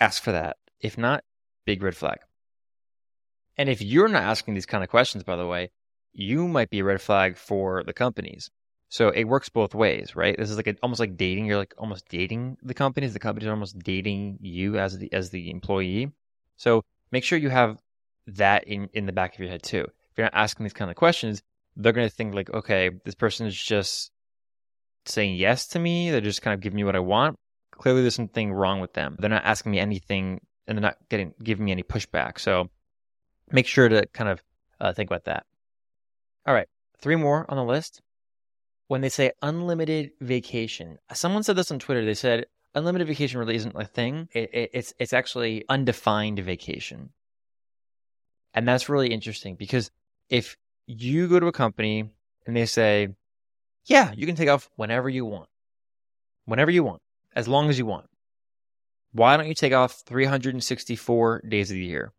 ask 0.00 0.22
for 0.22 0.32
that. 0.32 0.56
If 0.80 0.98
not, 0.98 1.24
big 1.66 1.82
red 1.82 1.96
flag. 1.96 2.18
And 3.56 3.68
if 3.68 3.82
you're 3.82 4.08
not 4.08 4.22
asking 4.22 4.54
these 4.54 4.66
kind 4.66 4.82
of 4.82 4.90
questions, 4.90 5.24
by 5.24 5.36
the 5.36 5.46
way, 5.46 5.70
you 6.12 6.48
might 6.48 6.70
be 6.70 6.80
a 6.80 6.84
red 6.84 7.00
flag 7.00 7.36
for 7.36 7.84
the 7.84 7.92
companies 7.92 8.50
so 8.92 9.08
it 9.08 9.24
works 9.24 9.48
both 9.48 9.74
ways, 9.74 10.14
right? 10.14 10.36
This 10.36 10.50
is 10.50 10.56
like 10.58 10.66
a, 10.66 10.76
almost 10.82 11.00
like 11.00 11.16
dating. 11.16 11.46
You're 11.46 11.56
like 11.56 11.72
almost 11.78 12.06
dating 12.10 12.58
the 12.62 12.74
companies. 12.74 13.14
The 13.14 13.18
companies 13.18 13.46
are 13.46 13.52
almost 13.52 13.78
dating 13.78 14.40
you 14.42 14.76
as 14.76 14.98
the 14.98 15.10
as 15.14 15.30
the 15.30 15.50
employee. 15.50 16.12
So 16.58 16.84
make 17.10 17.24
sure 17.24 17.38
you 17.38 17.48
have 17.48 17.80
that 18.26 18.64
in 18.64 18.90
in 18.92 19.06
the 19.06 19.12
back 19.12 19.32
of 19.32 19.40
your 19.40 19.48
head 19.48 19.62
too. 19.62 19.86
If 20.10 20.18
you're 20.18 20.26
not 20.26 20.34
asking 20.34 20.64
these 20.64 20.74
kind 20.74 20.90
of 20.90 20.98
questions, 20.98 21.42
they're 21.74 21.94
going 21.94 22.06
to 22.06 22.14
think 22.14 22.34
like, 22.34 22.52
okay, 22.52 22.90
this 23.06 23.14
person 23.14 23.46
is 23.46 23.56
just 23.56 24.10
saying 25.06 25.36
yes 25.36 25.68
to 25.68 25.78
me. 25.78 26.10
They're 26.10 26.20
just 26.20 26.42
kind 26.42 26.52
of 26.52 26.60
giving 26.60 26.76
me 26.76 26.84
what 26.84 26.94
I 26.94 27.00
want. 27.00 27.38
Clearly, 27.70 28.02
there's 28.02 28.14
something 28.14 28.52
wrong 28.52 28.80
with 28.80 28.92
them. 28.92 29.16
They're 29.18 29.30
not 29.30 29.46
asking 29.46 29.72
me 29.72 29.78
anything, 29.78 30.42
and 30.66 30.76
they're 30.76 30.82
not 30.82 30.98
getting 31.08 31.32
giving 31.42 31.64
me 31.64 31.72
any 31.72 31.82
pushback. 31.82 32.38
So 32.38 32.68
make 33.50 33.66
sure 33.66 33.88
to 33.88 34.04
kind 34.12 34.28
of 34.28 34.42
uh, 34.82 34.92
think 34.92 35.08
about 35.08 35.24
that. 35.24 35.46
All 36.44 36.52
right, 36.52 36.68
three 36.98 37.16
more 37.16 37.46
on 37.48 37.56
the 37.56 37.64
list 37.64 38.02
when 38.92 39.00
they 39.00 39.08
say 39.08 39.32
unlimited 39.40 40.10
vacation. 40.20 40.98
Someone 41.14 41.42
said 41.42 41.56
this 41.56 41.70
on 41.70 41.78
Twitter. 41.78 42.04
They 42.04 42.12
said 42.12 42.44
unlimited 42.74 43.08
vacation 43.08 43.40
really 43.40 43.56
isn't 43.56 43.74
a 43.74 43.86
thing. 43.86 44.28
It, 44.34 44.50
it, 44.52 44.70
it's 44.74 44.92
it's 44.98 45.14
actually 45.14 45.64
undefined 45.70 46.38
vacation, 46.40 47.08
and 48.52 48.68
that's 48.68 48.90
really 48.90 49.08
interesting 49.08 49.54
because 49.54 49.90
if 50.28 50.58
you 50.86 51.26
go 51.26 51.40
to 51.40 51.46
a 51.46 51.52
company 51.52 52.10
and 52.46 52.54
they 52.54 52.66
say, 52.66 53.08
"Yeah, 53.86 54.12
you 54.14 54.26
can 54.26 54.36
take 54.36 54.50
off 54.50 54.68
whenever 54.76 55.08
you 55.08 55.24
want, 55.24 55.48
whenever 56.44 56.70
you 56.70 56.84
want, 56.84 57.00
as 57.34 57.48
long 57.48 57.70
as 57.70 57.78
you 57.78 57.86
want," 57.86 58.10
why 59.12 59.38
don't 59.38 59.48
you 59.48 59.54
take 59.54 59.72
off 59.72 60.02
364 60.04 61.44
days 61.48 61.70
of 61.70 61.76
the 61.76 61.86
year? 61.86 62.12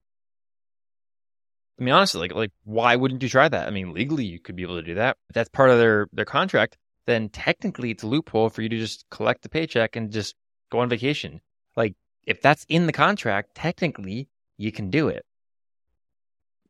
I 1.80 1.84
mean, 1.84 1.94
honestly, 1.94 2.22
like, 2.22 2.36
like, 2.36 2.52
why 2.64 2.96
wouldn't 2.96 3.24
you 3.24 3.30
try 3.30 3.48
that? 3.48 3.68
I 3.68 3.72
mean, 3.72 3.94
legally, 3.94 4.26
you 4.26 4.40
could 4.40 4.56
be 4.56 4.64
able 4.64 4.76
to 4.76 4.84
do 4.84 4.96
that. 4.96 5.18
If 5.30 5.34
that's 5.34 5.50
part 5.50 5.70
of 5.70 5.80
their 5.80 6.08
their 6.14 6.26
contract. 6.26 6.78
Then 7.06 7.28
technically, 7.30 7.92
it's 7.92 8.04
a 8.04 8.08
loophole 8.08 8.50
for 8.50 8.62
you 8.62 8.70
to 8.70 8.78
just 8.78 9.06
collect 9.10 9.42
the 9.42 9.50
paycheck 9.50 9.98
and 9.98 10.10
just 10.12 10.36
go 10.72 10.80
on 10.80 10.88
vacation. 10.90 11.42
Like, 11.76 11.96
if 12.26 12.42
that's 12.42 12.66
in 12.70 12.86
the 12.86 12.94
contract, 12.94 13.56
technically, 13.56 14.30
you 14.58 14.72
can 14.72 14.90
do 14.90 15.10
it. 15.10 15.26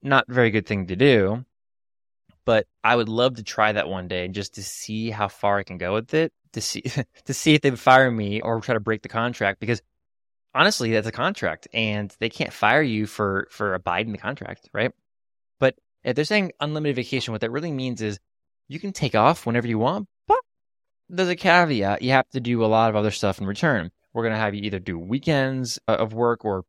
Not 0.02 0.26
very 0.28 0.50
good 0.50 0.66
thing 0.66 0.88
to 0.88 0.96
do, 0.96 1.46
but 2.46 2.66
I 2.84 2.96
would 2.96 3.10
love 3.10 3.36
to 3.36 3.44
try 3.44 3.72
that 3.72 3.88
one 3.88 4.08
day 4.08 4.28
just 4.28 4.56
to 4.56 4.64
see 4.64 5.12
how 5.12 5.28
far 5.28 5.60
I 5.60 5.64
can 5.64 5.78
go 5.78 5.94
with 5.94 6.14
it. 6.14 6.34
To 6.54 6.62
see 6.62 6.82
to 7.26 7.34
see 7.34 7.54
if 7.56 7.62
they 7.62 7.70
would 7.70 7.80
fire 7.80 8.10
me 8.10 8.42
or 8.42 8.60
try 8.62 8.74
to 8.74 8.80
break 8.80 9.02
the 9.02 9.10
contract 9.10 9.60
because 9.60 9.82
honestly, 10.56 10.92
that's 10.92 11.08
a 11.08 11.12
contract, 11.12 11.68
and 11.74 12.16
they 12.20 12.30
can't 12.30 12.54
fire 12.54 12.82
you 12.82 13.06
for 13.08 13.48
for 13.52 13.74
abiding 13.74 14.12
the 14.12 14.18
contract, 14.18 14.70
right? 14.74 14.92
But 15.60 15.76
if 16.04 16.16
they're 16.16 16.26
saying 16.26 16.52
unlimited 16.60 16.96
vacation, 16.96 17.32
what 17.32 17.42
that 17.42 17.52
really 17.52 17.72
means 17.72 18.02
is 18.02 18.20
you 18.68 18.80
can 18.80 18.94
take 18.94 19.16
off 19.16 19.46
whenever 19.46 19.68
you 19.68 19.80
want, 19.80 20.08
but 20.28 20.40
there's 21.10 21.30
a 21.30 21.36
caveat: 21.36 22.02
you 22.02 22.12
have 22.12 22.30
to 22.30 22.40
do 22.40 22.64
a 22.64 22.68
lot 22.68 22.90
of 22.90 22.96
other 22.96 23.12
stuff 23.12 23.40
in 23.40 23.48
return. 23.48 23.92
We're 24.14 24.24
gonna 24.24 24.38
have 24.38 24.54
you 24.56 24.62
either 24.64 24.80
do 24.80 24.98
weekends 25.00 25.80
uh, 25.88 25.94
of 25.94 26.14
work 26.14 26.46
or 26.46 26.66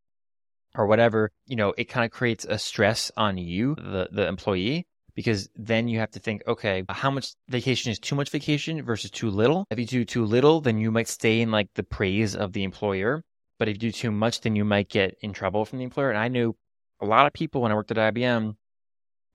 or 0.75 0.87
whatever. 0.87 1.31
You 1.47 1.57
know, 1.57 1.75
it 1.77 1.85
kind 1.85 2.05
of 2.05 2.11
creates 2.11 2.45
a 2.45 2.59
stress 2.59 3.11
on 3.17 3.39
you, 3.39 3.75
the 3.77 4.09
the 4.11 4.27
employee. 4.27 4.87
because 5.15 5.49
then 5.55 5.87
you 5.89 6.01
have 6.01 6.11
to 6.11 6.19
think, 6.19 6.43
okay, 6.47 6.85
how 6.89 7.11
much 7.11 7.35
vacation 7.49 7.93
is 7.93 7.99
too 8.01 8.17
much 8.17 8.31
vacation 8.31 8.83
versus 8.83 9.11
too 9.11 9.31
little? 9.31 9.65
If 9.71 9.79
you 9.79 9.87
do 9.87 10.05
too 10.05 10.25
little, 10.25 10.61
then 10.61 10.79
you 10.79 10.91
might 10.91 11.09
stay 11.09 11.41
in 11.41 11.51
like 11.51 11.69
the 11.75 11.85
praise 11.85 12.35
of 12.35 12.53
the 12.53 12.65
employer. 12.65 13.23
But 13.59 13.69
if 13.69 13.75
you 13.75 13.91
do 13.91 13.93
too 13.93 14.11
much, 14.11 14.41
then 14.41 14.57
you 14.57 14.65
might 14.65 14.89
get 14.89 15.17
in 15.21 15.33
trouble 15.33 15.65
from 15.65 15.79
the 15.79 15.85
employer. 15.85 16.11
And 16.11 16.19
I 16.19 16.29
knew 16.29 16.57
a 17.01 17.07
lot 17.07 17.27
of 17.27 17.33
people 17.33 17.61
when 17.61 17.73
I 17.73 17.75
worked 17.75 17.91
at 17.91 18.15
IBM 18.15 18.57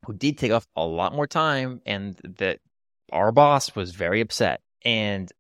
who 0.06 0.14
did 0.14 0.38
take 0.38 0.52
off 0.52 0.68
a 0.76 0.86
lot 0.86 1.14
more 1.14 1.28
time 1.28 1.82
and 1.86 2.16
that 2.38 2.60
our 3.12 3.32
boss 3.32 3.76
was 3.76 3.92
very 3.92 4.22
upset. 4.22 4.62
And, 4.84 5.32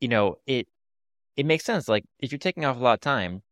you 0.00 0.08
know, 0.08 0.38
it, 0.46 0.68
it 1.36 1.46
makes 1.46 1.64
sense. 1.64 1.88
Like 1.88 2.04
if 2.18 2.32
you're 2.32 2.38
taking 2.38 2.64
off 2.64 2.76
a 2.76 2.80
lot 2.80 2.94
of 2.94 3.00
time, 3.00 3.42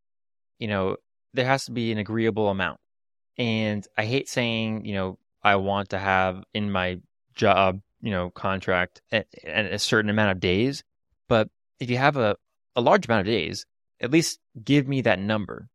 you 0.58 0.68
know, 0.68 0.96
there 1.34 1.46
has 1.46 1.66
to 1.66 1.72
be 1.72 1.92
an 1.92 1.98
agreeable 1.98 2.48
amount. 2.48 2.80
And 3.38 3.86
I 3.96 4.06
hate 4.06 4.28
saying, 4.28 4.86
you 4.86 4.94
know, 4.94 5.18
I 5.42 5.56
want 5.56 5.90
to 5.90 5.98
have 5.98 6.42
in 6.54 6.72
my 6.72 7.00
job, 7.34 7.80
you 8.00 8.10
know, 8.10 8.30
contract 8.30 9.02
at 9.12 9.26
a 9.34 9.78
certain 9.78 10.10
amount 10.10 10.32
of 10.32 10.40
days. 10.40 10.82
But 11.28 11.48
if 11.78 11.90
you 11.90 11.98
have 11.98 12.16
a, 12.16 12.36
a 12.74 12.80
large 12.80 13.06
amount 13.06 13.20
of 13.20 13.26
days, 13.26 13.66
at 14.00 14.10
least 14.10 14.38
give 14.62 14.86
me 14.86 15.02
that 15.02 15.18
number. 15.18 15.68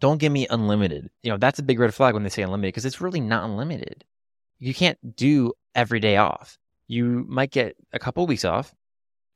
Don't 0.00 0.18
give 0.18 0.32
me 0.32 0.46
unlimited. 0.48 1.10
You 1.22 1.30
know, 1.30 1.38
that's 1.38 1.58
a 1.58 1.62
big 1.62 1.78
red 1.78 1.94
flag 1.94 2.14
when 2.14 2.22
they 2.22 2.28
say 2.28 2.42
unlimited 2.42 2.74
because 2.74 2.84
it's 2.84 3.00
really 3.00 3.20
not 3.20 3.44
unlimited. 3.44 4.04
You 4.58 4.74
can't 4.74 5.16
do 5.16 5.52
every 5.74 6.00
day 6.00 6.16
off. 6.16 6.58
You 6.86 7.24
might 7.28 7.50
get 7.50 7.76
a 7.92 7.98
couple 7.98 8.22
of 8.22 8.28
weeks 8.28 8.44
off, 8.44 8.74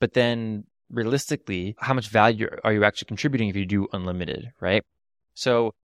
but 0.01 0.13
then 0.15 0.65
realistically, 0.91 1.77
how 1.79 1.95
much 1.95 2.09
value 2.09 2.49
are 2.65 2.73
you 2.73 2.85
actually 2.85 3.07
contributing 3.07 3.49
if 3.49 3.57
you 3.57 3.67
do 3.67 3.89
unlimited, 3.93 4.53
right? 4.61 4.85
So 5.35 5.75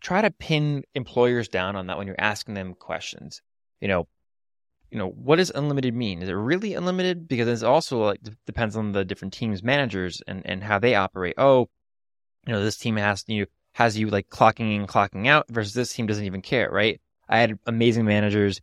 try 0.00 0.22
to 0.22 0.30
pin 0.30 0.84
employers 0.94 1.48
down 1.48 1.76
on 1.76 1.86
that 1.86 1.98
when 1.98 2.06
you're 2.06 2.16
asking 2.18 2.54
them 2.54 2.74
questions. 2.74 3.42
You 3.80 3.88
know, 3.88 4.08
you 4.90 4.98
know, 4.98 5.08
what 5.10 5.36
does 5.36 5.52
unlimited 5.54 5.94
mean? 5.94 6.22
Is 6.22 6.28
it 6.28 6.32
really 6.32 6.74
unlimited? 6.74 7.28
Because 7.28 7.48
it's 7.48 7.62
also 7.62 8.02
like 8.04 8.20
depends 8.46 8.76
on 8.76 8.92
the 8.92 9.04
different 9.04 9.34
teams 9.34 9.62
managers 9.62 10.22
and, 10.26 10.42
and 10.44 10.62
how 10.62 10.78
they 10.78 10.94
operate. 10.94 11.34
Oh, 11.36 11.68
you 12.46 12.52
know, 12.52 12.62
this 12.62 12.78
team 12.78 12.96
has 12.96 13.24
you 13.26 13.46
has 13.72 13.98
you 13.98 14.08
like 14.08 14.28
clocking 14.28 14.74
in, 14.74 14.86
clocking 14.86 15.26
out 15.28 15.46
versus 15.50 15.74
this 15.74 15.92
team 15.92 16.06
doesn't 16.06 16.24
even 16.24 16.42
care, 16.42 16.70
right? 16.70 17.00
I 17.28 17.38
had 17.38 17.58
amazing 17.66 18.06
managers 18.06 18.60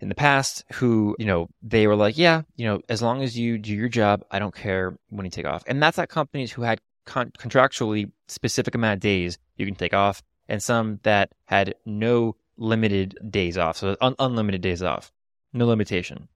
in 0.00 0.08
the 0.08 0.14
past 0.14 0.64
who, 0.74 1.16
you 1.18 1.26
know, 1.26 1.48
they 1.62 1.86
were 1.86 1.96
like, 1.96 2.16
yeah, 2.16 2.42
you 2.56 2.66
know, 2.66 2.80
as 2.88 3.02
long 3.02 3.22
as 3.22 3.38
you 3.38 3.58
do 3.58 3.74
your 3.74 3.88
job, 3.88 4.24
I 4.30 4.38
don't 4.38 4.54
care 4.54 4.96
when 5.08 5.24
you 5.24 5.30
take 5.30 5.46
off. 5.46 5.64
And 5.66 5.82
that's 5.82 5.98
at 5.98 6.08
companies 6.08 6.52
who 6.52 6.62
had 6.62 6.80
con- 7.06 7.32
contractually 7.38 8.10
specific 8.28 8.74
amount 8.74 8.94
of 8.94 9.00
days 9.00 9.38
you 9.56 9.66
can 9.66 9.74
take 9.74 9.94
off 9.94 10.22
and 10.48 10.62
some 10.62 11.00
that 11.02 11.32
had 11.46 11.74
no 11.84 12.36
limited 12.56 13.18
days 13.30 13.58
off. 13.58 13.78
So 13.78 13.96
un- 14.00 14.14
unlimited 14.18 14.60
days 14.60 14.82
off, 14.82 15.12
no 15.52 15.66
limitation. 15.66 16.28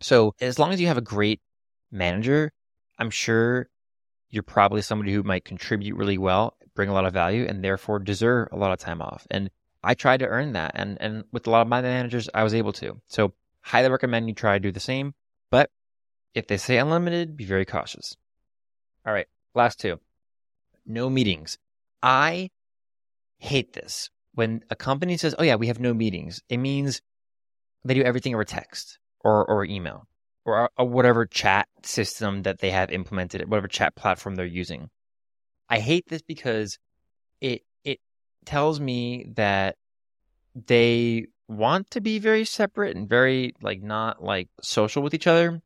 So 0.00 0.34
as 0.40 0.58
long 0.58 0.72
as 0.72 0.80
you 0.80 0.86
have 0.86 0.98
a 0.98 1.02
great 1.02 1.40
manager, 1.90 2.52
I'm 2.98 3.10
sure 3.10 3.68
you're 4.30 4.42
probably 4.42 4.82
somebody 4.82 5.12
who 5.12 5.22
might 5.22 5.44
contribute 5.44 5.96
really 5.96 6.18
well, 6.18 6.56
bring 6.74 6.88
a 6.88 6.92
lot 6.92 7.06
of 7.06 7.12
value, 7.12 7.46
and 7.48 7.62
therefore 7.62 7.98
deserve 7.98 8.48
a 8.52 8.56
lot 8.56 8.72
of 8.72 8.78
time 8.78 9.00
off. 9.00 9.26
And 9.30 9.50
I 9.82 9.94
tried 9.94 10.20
to 10.20 10.26
earn 10.26 10.52
that. 10.54 10.72
And, 10.74 10.98
and 11.00 11.24
with 11.32 11.46
a 11.46 11.50
lot 11.50 11.62
of 11.62 11.68
my 11.68 11.80
managers, 11.80 12.28
I 12.34 12.42
was 12.42 12.54
able 12.54 12.72
to. 12.74 13.00
So 13.06 13.32
highly 13.60 13.88
recommend 13.90 14.28
you 14.28 14.34
try 14.34 14.54
to 14.54 14.60
do 14.60 14.72
the 14.72 14.80
same. 14.80 15.14
But 15.50 15.70
if 16.34 16.46
they 16.46 16.56
say 16.56 16.78
unlimited, 16.78 17.36
be 17.36 17.44
very 17.44 17.64
cautious. 17.64 18.16
All 19.06 19.12
right. 19.12 19.26
Last 19.54 19.78
two. 19.78 20.00
No 20.84 21.08
meetings. 21.08 21.58
I 22.02 22.50
hate 23.38 23.72
this. 23.72 24.10
When 24.32 24.64
a 24.68 24.76
company 24.76 25.16
says, 25.16 25.34
oh, 25.38 25.44
yeah, 25.44 25.54
we 25.54 25.68
have 25.68 25.78
no 25.78 25.94
meetings, 25.94 26.42
it 26.48 26.56
means 26.56 27.00
they 27.84 27.94
do 27.94 28.02
everything 28.02 28.34
over 28.34 28.44
text 28.44 28.98
or, 29.20 29.44
or 29.48 29.64
email 29.64 30.06
or, 30.44 30.64
uh, 30.64 30.68
or 30.78 30.88
whatever 30.88 31.26
chat 31.26 31.68
system 31.82 32.42
that 32.42 32.58
they 32.58 32.70
have 32.70 32.90
implemented, 32.90 33.48
whatever 33.48 33.68
chat 33.68 33.94
platform 33.94 34.34
they're 34.34 34.46
using. 34.46 34.90
I 35.68 35.78
hate 35.80 36.08
this 36.08 36.22
because 36.22 36.78
it 37.40 37.62
it 37.84 38.00
tells 38.44 38.80
me 38.80 39.26
that 39.36 39.76
they 40.54 41.26
want 41.48 41.90
to 41.90 42.00
be 42.00 42.18
very 42.18 42.44
separate 42.44 42.96
and 42.96 43.08
very 43.08 43.54
like 43.60 43.82
not 43.82 44.22
like 44.22 44.48
social 44.62 45.02
with 45.02 45.14
each 45.14 45.26
other. 45.26 45.62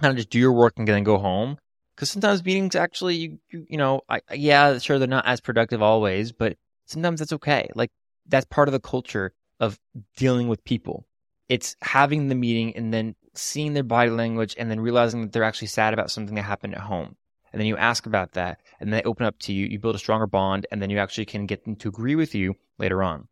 Kind 0.00 0.10
of 0.10 0.16
just 0.16 0.30
do 0.30 0.38
your 0.38 0.52
work 0.52 0.74
and 0.76 0.88
then 0.88 1.04
go 1.04 1.18
home. 1.18 1.58
Because 1.94 2.10
sometimes 2.10 2.44
meetings 2.44 2.74
actually, 2.74 3.16
you, 3.16 3.38
you, 3.50 3.66
you 3.68 3.76
know, 3.76 4.00
I, 4.08 4.20
yeah, 4.32 4.78
sure 4.78 4.98
they're 4.98 5.06
not 5.06 5.26
as 5.26 5.40
productive 5.40 5.82
always, 5.82 6.32
but 6.32 6.56
sometimes 6.86 7.20
that's 7.20 7.34
okay. 7.34 7.68
Like 7.74 7.90
that's 8.26 8.46
part 8.46 8.68
of 8.68 8.72
the 8.72 8.80
culture 8.80 9.32
of 9.60 9.78
dealing 10.16 10.48
with 10.48 10.64
people. 10.64 11.06
It's 11.52 11.76
having 11.82 12.28
the 12.28 12.34
meeting 12.34 12.74
and 12.76 12.94
then 12.94 13.14
seeing 13.34 13.74
their 13.74 13.82
body 13.82 14.08
language 14.08 14.54
and 14.58 14.70
then 14.70 14.80
realizing 14.80 15.20
that 15.20 15.32
they're 15.32 15.44
actually 15.44 15.68
sad 15.68 15.92
about 15.92 16.10
something 16.10 16.34
that 16.36 16.42
happened 16.52 16.74
at 16.74 16.80
home. 16.80 17.14
And 17.52 17.60
then 17.60 17.66
you 17.66 17.76
ask 17.76 18.06
about 18.06 18.32
that 18.32 18.58
and 18.80 18.90
they 18.90 19.02
open 19.02 19.26
up 19.26 19.38
to 19.40 19.52
you. 19.52 19.66
You 19.66 19.78
build 19.78 19.94
a 19.94 19.98
stronger 19.98 20.26
bond 20.26 20.66
and 20.70 20.80
then 20.80 20.88
you 20.88 20.98
actually 20.98 21.26
can 21.26 21.44
get 21.44 21.64
them 21.64 21.76
to 21.76 21.88
agree 21.88 22.14
with 22.14 22.34
you 22.34 22.54
later 22.78 23.02
on. 23.02 23.28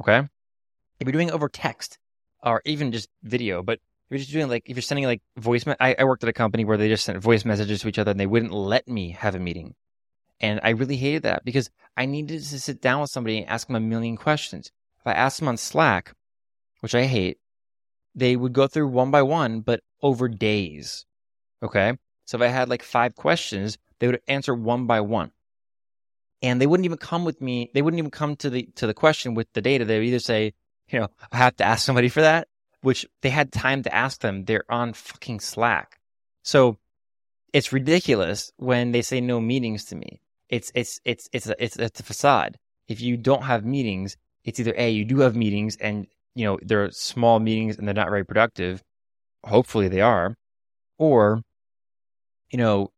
Okay. 0.00 0.20
If 0.98 1.06
you're 1.06 1.12
doing 1.12 1.28
it 1.28 1.34
over 1.34 1.50
text 1.50 1.98
or 2.42 2.62
even 2.64 2.90
just 2.90 3.10
video, 3.22 3.62
but 3.62 3.74
if 3.74 4.12
you're 4.12 4.18
just 4.18 4.32
doing 4.32 4.48
like, 4.48 4.62
if 4.64 4.74
you're 4.74 4.82
sending 4.82 5.04
like 5.04 5.20
voice, 5.36 5.66
me- 5.66 5.74
I, 5.78 5.94
I 5.98 6.04
worked 6.04 6.22
at 6.22 6.30
a 6.30 6.32
company 6.32 6.64
where 6.64 6.78
they 6.78 6.88
just 6.88 7.04
sent 7.04 7.18
voice 7.18 7.44
messages 7.44 7.82
to 7.82 7.88
each 7.88 7.98
other 7.98 8.12
and 8.12 8.20
they 8.20 8.26
wouldn't 8.26 8.52
let 8.52 8.88
me 8.88 9.10
have 9.10 9.34
a 9.34 9.38
meeting. 9.38 9.74
And 10.40 10.58
I 10.62 10.70
really 10.70 10.96
hated 10.96 11.24
that 11.24 11.44
because 11.44 11.68
I 11.98 12.06
needed 12.06 12.42
to 12.42 12.60
sit 12.60 12.80
down 12.80 13.02
with 13.02 13.10
somebody 13.10 13.38
and 13.38 13.48
ask 13.48 13.66
them 13.66 13.76
a 13.76 13.80
million 13.80 14.16
questions. 14.16 14.72
If 15.00 15.06
I 15.06 15.12
asked 15.12 15.38
them 15.38 15.48
on 15.48 15.58
Slack, 15.58 16.14
which 16.80 16.94
I 16.94 17.04
hate, 17.04 17.38
they 18.14 18.36
would 18.36 18.52
go 18.52 18.66
through 18.66 18.88
one 18.88 19.10
by 19.10 19.22
one, 19.22 19.60
but 19.60 19.80
over 20.02 20.28
days. 20.28 21.04
Okay. 21.62 21.96
So 22.26 22.38
if 22.38 22.42
I 22.42 22.48
had 22.48 22.68
like 22.68 22.82
five 22.82 23.14
questions, 23.14 23.78
they 23.98 24.06
would 24.06 24.20
answer 24.26 24.54
one 24.54 24.86
by 24.86 25.00
one. 25.00 25.32
And 26.42 26.60
they 26.60 26.66
wouldn't 26.66 26.84
even 26.84 26.98
come 26.98 27.24
with 27.24 27.40
me. 27.40 27.70
They 27.72 27.82
wouldn't 27.82 27.98
even 27.98 28.10
come 28.10 28.36
to 28.36 28.50
the, 28.50 28.68
to 28.76 28.86
the 28.86 28.94
question 28.94 29.34
with 29.34 29.52
the 29.52 29.62
data. 29.62 29.84
They 29.84 29.98
would 29.98 30.06
either 30.06 30.18
say, 30.18 30.54
you 30.88 31.00
know, 31.00 31.08
I 31.32 31.38
have 31.38 31.56
to 31.56 31.64
ask 31.64 31.84
somebody 31.84 32.08
for 32.08 32.20
that, 32.20 32.48
which 32.82 33.06
they 33.22 33.30
had 33.30 33.52
time 33.52 33.82
to 33.84 33.94
ask 33.94 34.20
them. 34.20 34.44
They're 34.44 34.70
on 34.70 34.92
fucking 34.92 35.40
Slack. 35.40 35.98
So 36.42 36.78
it's 37.52 37.72
ridiculous 37.72 38.52
when 38.56 38.92
they 38.92 39.02
say 39.02 39.20
no 39.20 39.40
meetings 39.40 39.86
to 39.86 39.96
me 39.96 40.20
it's 40.48 40.70
it's 40.74 41.00
it's 41.04 41.28
it's 41.32 41.48
a, 41.48 41.62
it's 41.62 41.76
it's 41.76 42.00
a 42.00 42.02
facade. 42.04 42.58
If 42.88 43.00
you 43.00 43.16
don't 43.16 43.42
have 43.42 43.64
meetings, 43.64 44.16
it's 44.44 44.60
either 44.60 44.74
a 44.76 44.90
you 44.90 45.04
do 45.04 45.20
have 45.20 45.36
meetings 45.36 45.76
and 45.76 46.06
you 46.36 46.44
know 46.44 46.58
they're 46.62 46.90
small 46.92 47.40
meetings 47.40 47.78
and 47.78 47.88
they're 47.88 47.94
not 47.94 48.10
very 48.10 48.24
productive. 48.24 48.82
Hopefully 49.42 49.88
they 49.88 50.02
are, 50.02 50.36
or 50.98 51.42
you 52.50 52.58
know 52.58 52.92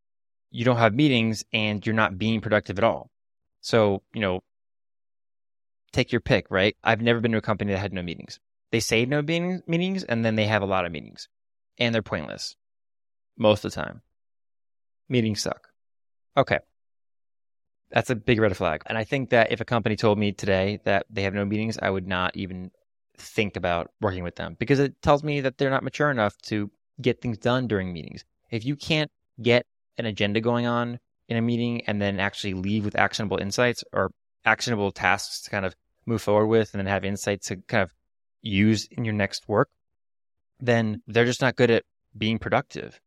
you 0.51 0.65
don't 0.65 0.77
have 0.77 0.95
meetings 0.95 1.45
and 1.53 1.87
you're 1.87 1.95
not 1.95 2.19
being 2.19 2.41
productive 2.41 2.79
at 2.79 2.85
all. 2.85 3.11
So 3.61 4.03
you 4.13 4.21
know 4.21 4.41
take 5.93 6.13
your 6.13 6.21
pick, 6.21 6.51
right? 6.51 6.77
I've 6.83 7.01
never 7.01 7.21
been 7.21 7.33
to 7.33 7.39
a 7.39 7.43
company 7.43 7.73
that 7.73 7.79
had 7.79 7.93
no 7.93 8.03
meetings. 8.03 8.41
They 8.73 8.81
say 8.81 9.07
no 9.07 9.23
meetings 9.23 10.05
and 10.05 10.25
then 10.25 10.35
they 10.35 10.47
have 10.47 10.63
a 10.63 10.67
lot 10.67 10.85
of 10.85 10.93
meetings 10.93 11.29
and 11.79 11.95
they're 11.95 12.03
pointless 12.03 12.57
most 13.39 13.65
of 13.65 13.73
the 13.73 13.81
time. 13.81 14.03
Meetings 15.09 15.41
suck. 15.41 15.69
Okay. 16.37 16.59
That's 17.91 18.11
a 18.11 18.15
big 18.15 18.39
red 18.39 18.55
flag. 18.57 18.83
And 18.85 18.99
I 18.99 19.05
think 19.05 19.31
that 19.31 19.51
if 19.51 19.63
a 19.63 19.65
company 19.65 19.97
told 19.97 20.19
me 20.19 20.33
today 20.33 20.81
that 20.85 21.07
they 21.09 21.23
have 21.23 21.33
no 21.33 21.47
meetings, 21.47 21.79
I 21.81 21.89
would 21.89 22.07
not 22.07 22.37
even 22.37 22.71
think 23.19 23.57
about 23.57 23.91
working 24.01 24.23
with 24.23 24.37
them 24.37 24.57
because 24.59 24.79
it 24.79 25.01
tells 25.03 25.23
me 25.23 25.41
that 25.41 25.59
they're 25.59 25.71
not 25.71 25.83
mature 25.83 26.11
enough 26.11 26.37
to 26.43 26.71
get 27.01 27.21
things 27.21 27.39
done 27.39 27.67
during 27.67 27.93
meetings. 27.93 28.25
If 28.51 28.65
you 28.65 28.77
can't 28.77 29.11
get 29.41 29.67
an 29.99 30.07
agenda 30.07 30.41
going 30.41 30.67
on 30.67 30.99
in 31.29 31.37
a 31.37 31.43
meeting 31.43 31.83
and 31.87 32.01
then 32.01 32.21
actually 32.21 32.55
leave 32.55 32.85
with 32.85 32.97
actionable 32.97 33.37
insights 33.39 33.85
or 33.93 34.11
actionable 34.45 34.91
tasks 34.91 35.43
to 35.43 35.51
kind 35.51 35.67
of 35.67 35.75
move 36.07 36.23
forward 36.23 36.47
with 36.47 36.73
and 36.73 36.79
then 36.79 36.87
have 36.87 37.05
insights 37.05 37.49
to 37.49 37.57
kind 37.57 37.83
of 37.83 37.93
use 38.41 38.89
in 38.91 39.05
your 39.05 39.15
next 39.15 39.49
work, 39.49 39.69
then 40.61 41.03
they're 41.07 41.25
just 41.25 41.43
not 41.43 41.57
good 41.57 41.71
at 41.71 41.85
being 42.17 42.39
productive. 42.39 43.01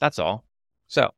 That's 0.00 0.18
all. 0.18 0.44
So 0.88 1.10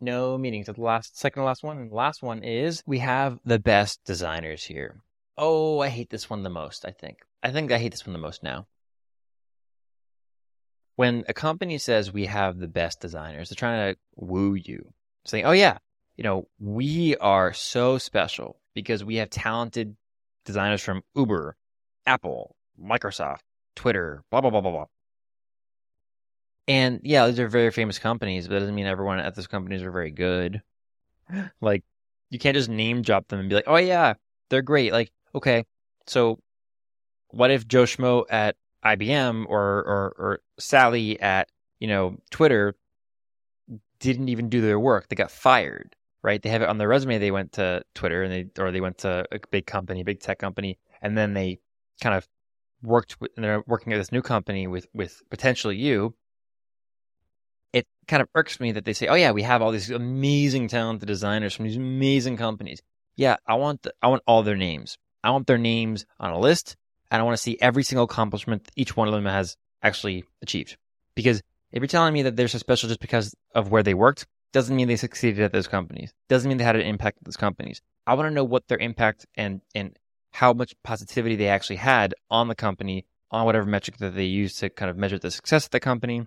no 0.00 0.38
meetings 0.38 0.66
the 0.66 0.80
last 0.80 1.18
second 1.18 1.42
to 1.42 1.46
last 1.46 1.62
one. 1.62 1.78
And 1.78 1.90
the 1.90 1.94
last 1.96 2.22
one 2.22 2.42
is 2.42 2.82
we 2.86 2.98
have 3.00 3.38
the 3.44 3.58
best 3.58 4.04
designers 4.04 4.64
here. 4.64 5.00
Oh, 5.36 5.80
I 5.80 5.88
hate 5.88 6.10
this 6.10 6.30
one 6.30 6.42
the 6.42 6.50
most, 6.50 6.84
I 6.84 6.90
think. 6.90 7.18
I 7.42 7.50
think 7.50 7.72
I 7.72 7.78
hate 7.78 7.92
this 7.92 8.06
one 8.06 8.12
the 8.12 8.18
most 8.18 8.42
now. 8.42 8.66
When 10.96 11.24
a 11.28 11.34
company 11.34 11.78
says 11.78 12.12
we 12.12 12.26
have 12.26 12.58
the 12.58 12.68
best 12.68 13.00
designers, 13.00 13.48
they're 13.48 13.56
trying 13.56 13.94
to 13.94 14.00
woo 14.14 14.54
you, 14.54 14.92
saying, 15.24 15.44
oh, 15.44 15.50
yeah, 15.52 15.78
you 16.16 16.22
know, 16.22 16.46
we 16.60 17.16
are 17.16 17.52
so 17.52 17.98
special 17.98 18.60
because 18.74 19.02
we 19.02 19.16
have 19.16 19.30
talented 19.30 19.96
designers 20.44 20.82
from 20.82 21.02
Uber, 21.16 21.56
Apple, 22.06 22.54
Microsoft, 22.80 23.40
Twitter, 23.74 24.22
blah, 24.30 24.40
blah, 24.40 24.50
blah, 24.50 24.60
blah, 24.60 24.70
blah. 24.70 24.86
And 26.68 27.00
yeah, 27.02 27.26
these 27.26 27.40
are 27.40 27.48
very 27.48 27.72
famous 27.72 27.98
companies, 27.98 28.46
but 28.46 28.56
it 28.56 28.60
doesn't 28.60 28.74
mean 28.74 28.86
everyone 28.86 29.18
at 29.18 29.34
those 29.34 29.48
companies 29.48 29.82
are 29.82 29.90
very 29.90 30.10
good. 30.12 30.62
like, 31.60 31.82
you 32.30 32.38
can't 32.38 32.56
just 32.56 32.68
name 32.68 33.02
drop 33.02 33.28
them 33.28 33.40
and 33.40 33.48
be 33.48 33.54
like, 33.54 33.64
oh, 33.66 33.76
yeah, 33.76 34.14
they're 34.48 34.62
great. 34.62 34.92
Like, 34.92 35.10
okay, 35.34 35.64
so 36.06 36.38
what 37.28 37.50
if 37.50 37.66
Joe 37.66 37.84
Schmo 37.84 38.24
at 38.30 38.56
IBM 38.84 39.46
or, 39.48 39.60
or, 39.60 40.14
or 40.18 40.40
Sally 40.58 41.18
at, 41.20 41.48
you 41.80 41.88
know, 41.88 42.16
Twitter 42.30 42.76
didn't 43.98 44.28
even 44.28 44.48
do 44.48 44.60
their 44.60 44.78
work. 44.78 45.08
They 45.08 45.16
got 45.16 45.30
fired, 45.30 45.96
right? 46.22 46.40
They 46.40 46.50
have 46.50 46.62
it 46.62 46.68
on 46.68 46.78
their 46.78 46.88
resume. 46.88 47.18
They 47.18 47.30
went 47.30 47.52
to 47.52 47.82
Twitter 47.94 48.22
and 48.22 48.32
they, 48.32 48.62
or 48.62 48.70
they 48.70 48.80
went 48.80 48.98
to 48.98 49.24
a 49.32 49.38
big 49.50 49.66
company, 49.66 50.02
big 50.02 50.20
tech 50.20 50.38
company, 50.38 50.78
and 51.00 51.16
then 51.16 51.32
they 51.34 51.60
kind 52.02 52.14
of 52.14 52.28
worked 52.82 53.20
with, 53.20 53.30
and 53.36 53.44
they're 53.44 53.64
working 53.66 53.92
at 53.92 53.96
this 53.96 54.12
new 54.12 54.22
company 54.22 54.66
with, 54.66 54.86
with 54.92 55.22
potentially 55.30 55.76
you. 55.76 56.14
It 57.72 57.86
kind 58.06 58.22
of 58.22 58.28
irks 58.34 58.60
me 58.60 58.70
that 58.72 58.84
they 58.84 58.92
say, 58.92 59.08
"Oh 59.08 59.14
yeah, 59.14 59.32
we 59.32 59.42
have 59.42 59.60
all 59.60 59.72
these 59.72 59.90
amazing 59.90 60.68
talented 60.68 61.08
designers 61.08 61.54
from 61.54 61.64
these 61.64 61.76
amazing 61.76 62.36
companies." 62.36 62.80
Yeah, 63.16 63.36
I 63.48 63.54
want 63.54 63.82
the, 63.82 63.92
I 64.00 64.06
want 64.06 64.22
all 64.28 64.44
their 64.44 64.54
names. 64.54 64.96
I 65.24 65.30
want 65.30 65.46
their 65.46 65.58
names 65.58 66.04
on 66.20 66.32
a 66.32 66.38
list, 66.38 66.76
and 67.10 67.20
I 67.20 67.24
want 67.24 67.34
to 67.34 67.42
see 67.42 67.56
every 67.58 67.82
single 67.82 68.04
accomplishment 68.04 68.70
each 68.76 68.94
one 68.94 69.08
of 69.08 69.14
them 69.14 69.24
has 69.24 69.56
actually 69.82 70.24
achieved. 70.42 70.76
Because 71.14 71.42
if 71.72 71.80
you're 71.80 71.88
telling 71.88 72.12
me 72.12 72.22
that 72.22 72.36
they're 72.36 72.46
so 72.46 72.58
special 72.58 72.88
just 72.90 73.00
because 73.00 73.34
of 73.54 73.70
where 73.70 73.82
they 73.82 73.94
worked, 73.94 74.26
doesn't 74.52 74.76
mean 74.76 74.86
they 74.86 74.96
succeeded 74.96 75.42
at 75.42 75.50
those 75.50 75.66
companies. 75.66 76.12
Doesn't 76.28 76.46
mean 76.46 76.58
they 76.58 76.64
had 76.64 76.76
an 76.76 76.82
impact 76.82 77.18
at 77.18 77.24
those 77.24 77.38
companies. 77.38 77.80
I 78.06 78.14
want 78.14 78.28
to 78.28 78.34
know 78.34 78.44
what 78.44 78.68
their 78.68 78.78
impact 78.78 79.26
and 79.34 79.62
and 79.74 79.98
how 80.30 80.52
much 80.52 80.74
positivity 80.82 81.36
they 81.36 81.48
actually 81.48 81.76
had 81.76 82.14
on 82.30 82.48
the 82.48 82.54
company, 82.54 83.06
on 83.30 83.46
whatever 83.46 83.64
metric 83.64 83.96
that 83.98 84.14
they 84.14 84.24
use 84.24 84.56
to 84.56 84.68
kind 84.68 84.90
of 84.90 84.98
measure 84.98 85.18
the 85.18 85.30
success 85.30 85.64
of 85.64 85.70
the 85.70 85.80
company. 85.80 86.26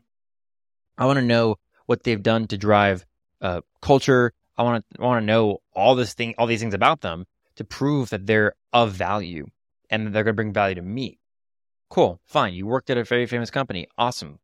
I 0.97 1.05
want 1.05 1.19
to 1.19 1.25
know 1.25 1.59
what 1.85 2.03
they've 2.03 2.21
done 2.21 2.47
to 2.47 2.57
drive 2.57 3.05
uh, 3.41 3.61
culture. 3.79 4.33
I 4.57 4.63
want 4.63 4.83
to 4.89 5.01
I 5.01 5.05
want 5.05 5.21
to 5.21 5.25
know 5.25 5.61
all 5.73 5.93
this 5.93 6.15
thing, 6.15 6.33
all 6.37 6.47
these 6.47 6.61
things 6.61 6.73
about 6.73 7.01
them 7.01 7.27
to 7.57 7.63
prove 7.63 8.09
that 8.09 8.25
they're 8.25 8.53
of 8.73 8.93
value 8.93 9.47
and 9.89 10.05
that 10.05 10.11
they're 10.11 10.23
going 10.23 10.33
to 10.33 10.35
bring 10.35 10.53
value 10.53 10.75
to 10.75 10.81
me. 10.81 11.19
Cool, 11.89 12.19
fine. 12.25 12.53
You 12.53 12.65
worked 12.65 12.89
at 12.89 12.97
a 12.97 13.03
very 13.03 13.25
famous 13.25 13.49
company. 13.49 13.87
Awesome. 13.97 14.39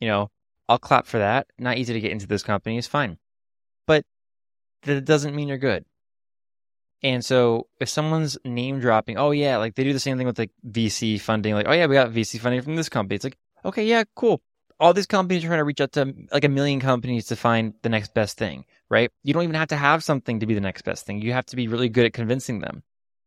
You 0.00 0.08
know, 0.08 0.30
I'll 0.68 0.78
clap 0.78 1.06
for 1.06 1.18
that. 1.18 1.46
Not 1.58 1.78
easy 1.78 1.92
to 1.92 2.00
get 2.00 2.12
into 2.12 2.26
this 2.26 2.42
company 2.42 2.78
is 2.78 2.86
fine. 2.86 3.18
But 3.86 4.04
that 4.82 5.04
doesn't 5.04 5.34
mean 5.34 5.48
you're 5.48 5.58
good. 5.58 5.84
And 7.02 7.22
so 7.24 7.66
if 7.80 7.88
someone's 7.88 8.38
name 8.44 8.80
dropping, 8.80 9.18
oh 9.18 9.32
yeah, 9.32 9.58
like 9.58 9.74
they 9.74 9.84
do 9.84 9.92
the 9.92 10.00
same 10.00 10.16
thing 10.16 10.26
with 10.26 10.38
like 10.38 10.52
VC 10.66 11.20
funding, 11.20 11.54
like, 11.54 11.68
oh 11.68 11.72
yeah, 11.72 11.86
we 11.86 11.94
got 11.94 12.12
VC 12.12 12.40
funding 12.40 12.62
from 12.62 12.76
this 12.76 12.88
company. 12.88 13.16
It's 13.16 13.24
like, 13.24 13.36
okay, 13.64 13.84
yeah, 13.84 14.04
cool. 14.14 14.40
All 14.84 14.92
these 14.92 15.06
companies 15.06 15.42
are 15.42 15.46
trying 15.46 15.60
to 15.60 15.64
reach 15.64 15.80
out 15.80 15.92
to 15.92 16.12
like 16.30 16.44
a 16.44 16.48
million 16.50 16.78
companies 16.78 17.26
to 17.28 17.36
find 17.36 17.72
the 17.80 17.88
next 17.88 18.12
best 18.12 18.36
thing, 18.36 18.66
right? 18.90 19.10
You 19.22 19.32
don't 19.32 19.44
even 19.44 19.54
have 19.54 19.68
to 19.68 19.76
have 19.76 20.04
something 20.04 20.40
to 20.40 20.46
be 20.46 20.52
the 20.52 20.60
next 20.60 20.82
best 20.82 21.06
thing. 21.06 21.22
You 21.22 21.32
have 21.32 21.46
to 21.46 21.56
be 21.56 21.68
really 21.68 21.88
good 21.88 22.04
at 22.04 22.12
convincing 22.12 22.58
them. 22.58 22.82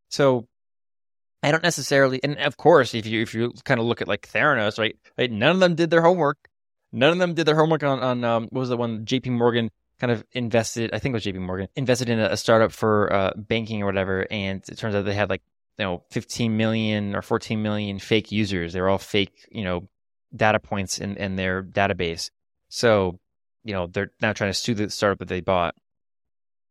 So 0.08 0.46
I 1.42 1.50
don't 1.50 1.64
necessarily, 1.64 2.20
and 2.22 2.38
of 2.38 2.56
course, 2.56 2.94
if 2.94 3.06
you 3.06 3.22
if 3.22 3.34
you 3.34 3.52
kind 3.64 3.80
of 3.80 3.86
look 3.86 4.00
at 4.00 4.06
like 4.06 4.28
Theranos, 4.28 4.78
right, 4.78 4.96
right, 5.18 5.32
none 5.32 5.50
of 5.50 5.58
them 5.58 5.74
did 5.74 5.90
their 5.90 6.02
homework. 6.02 6.48
None 6.92 7.12
of 7.12 7.18
them 7.18 7.34
did 7.34 7.44
their 7.44 7.56
homework 7.56 7.82
on 7.82 8.00
on 8.00 8.22
um, 8.22 8.42
what 8.50 8.60
was 8.60 8.68
the 8.68 8.76
one 8.76 9.04
J.P. 9.04 9.30
Morgan 9.30 9.70
kind 9.98 10.12
of 10.12 10.24
invested. 10.30 10.90
I 10.92 11.00
think 11.00 11.12
it 11.12 11.16
was 11.16 11.24
J.P. 11.24 11.40
Morgan 11.40 11.68
invested 11.74 12.08
in 12.08 12.20
a, 12.20 12.26
a 12.26 12.36
startup 12.36 12.70
for 12.70 13.12
uh, 13.12 13.32
banking 13.36 13.82
or 13.82 13.86
whatever, 13.86 14.26
and 14.30 14.62
it 14.68 14.78
turns 14.78 14.94
out 14.94 15.04
they 15.04 15.14
had 15.14 15.28
like 15.28 15.42
you 15.76 15.84
know 15.84 16.04
15 16.10 16.56
million 16.56 17.16
or 17.16 17.22
14 17.22 17.60
million 17.60 17.98
fake 17.98 18.30
users. 18.30 18.72
They 18.72 18.80
were 18.80 18.88
all 18.88 18.98
fake, 18.98 19.46
you 19.50 19.64
know, 19.64 19.88
data 20.34 20.60
points 20.60 20.98
in 20.98 21.16
in 21.16 21.36
their 21.36 21.62
database. 21.62 22.30
So 22.68 23.18
you 23.64 23.74
know 23.74 23.86
they're 23.86 24.12
now 24.20 24.32
trying 24.32 24.50
to 24.50 24.58
sue 24.58 24.74
the 24.74 24.90
startup 24.90 25.18
that 25.20 25.28
they 25.28 25.40
bought, 25.40 25.74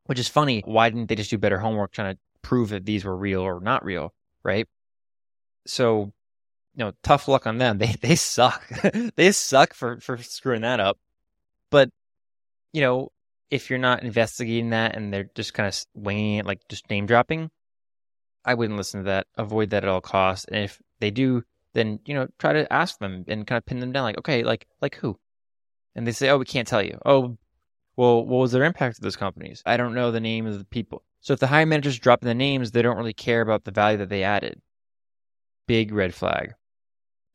which 0.05 0.19
is 0.19 0.27
funny. 0.27 0.61
Why 0.65 0.89
didn't 0.89 1.07
they 1.07 1.15
just 1.15 1.29
do 1.29 1.37
better 1.37 1.59
homework 1.59 1.91
trying 1.91 2.15
to 2.15 2.19
prove 2.41 2.69
that 2.69 2.85
these 2.85 3.03
were 3.03 3.15
real 3.15 3.41
or 3.41 3.59
not 3.59 3.83
real? 3.83 4.13
right? 4.47 4.65
So, 5.65 6.13
you 6.73 6.85
know, 6.85 6.93
tough 7.03 7.27
luck 7.27 7.45
on 7.45 7.57
them. 7.57 7.77
They 7.83 7.93
they 8.01 8.15
suck. 8.15 8.67
they 9.15 9.31
suck 9.33 9.73
for 9.73 9.99
for 9.99 10.17
screwing 10.17 10.61
that 10.61 10.79
up. 10.79 10.97
But 11.69 11.89
you 12.73 12.81
know, 12.81 13.11
if 13.51 13.69
you're 13.69 13.79
not 13.79 14.03
investigating 14.03 14.71
that 14.71 14.95
and 14.95 15.13
they're 15.13 15.29
just 15.35 15.53
kind 15.53 15.67
of 15.67 15.85
winging 15.93 16.37
it, 16.37 16.45
like 16.45 16.61
just 16.69 16.89
name 16.89 17.05
dropping, 17.05 17.51
I 18.45 18.53
wouldn't 18.53 18.77
listen 18.77 19.01
to 19.01 19.05
that. 19.05 19.27
Avoid 19.37 19.71
that 19.71 19.83
at 19.83 19.89
all 19.89 20.01
costs. 20.01 20.45
And 20.45 20.63
if 20.63 20.81
they 20.99 21.11
do, 21.11 21.43
then 21.73 21.99
you 22.05 22.13
know, 22.13 22.27
try 22.39 22.53
to 22.53 22.71
ask 22.71 22.99
them 22.99 23.25
and 23.27 23.45
kind 23.45 23.57
of 23.57 23.65
pin 23.65 23.79
them 23.79 23.91
down. 23.91 24.03
Like, 24.03 24.17
okay, 24.19 24.43
like 24.43 24.67
like 24.81 24.95
who? 24.95 25.17
And 25.95 26.05
they 26.05 26.11
say, 26.11 26.29
oh, 26.29 26.37
we 26.37 26.45
can't 26.45 26.67
tell 26.67 26.83
you. 26.83 26.99
Oh, 27.05 27.37
well, 27.95 28.23
what 28.23 28.39
was 28.39 28.51
their 28.51 28.63
impact 28.63 28.99
of 28.99 29.03
those 29.03 29.15
companies? 29.15 29.63
I 29.65 29.77
don't 29.77 29.95
know 29.95 30.11
the 30.11 30.19
name 30.19 30.45
of 30.45 30.59
the 30.59 30.65
people. 30.65 31.03
So 31.21 31.33
if 31.33 31.39
the 31.39 31.47
hiring 31.47 31.69
managers 31.69 31.97
drop 31.99 32.21
the 32.21 32.35
names, 32.35 32.71
they 32.71 32.83
don't 32.83 32.97
really 32.97 33.13
care 33.13 33.41
about 33.41 33.63
the 33.63 33.71
value 33.71 33.97
that 33.97 34.09
they 34.09 34.23
added. 34.23 34.61
Big 35.67 35.91
red 35.91 36.13
flag. 36.13 36.53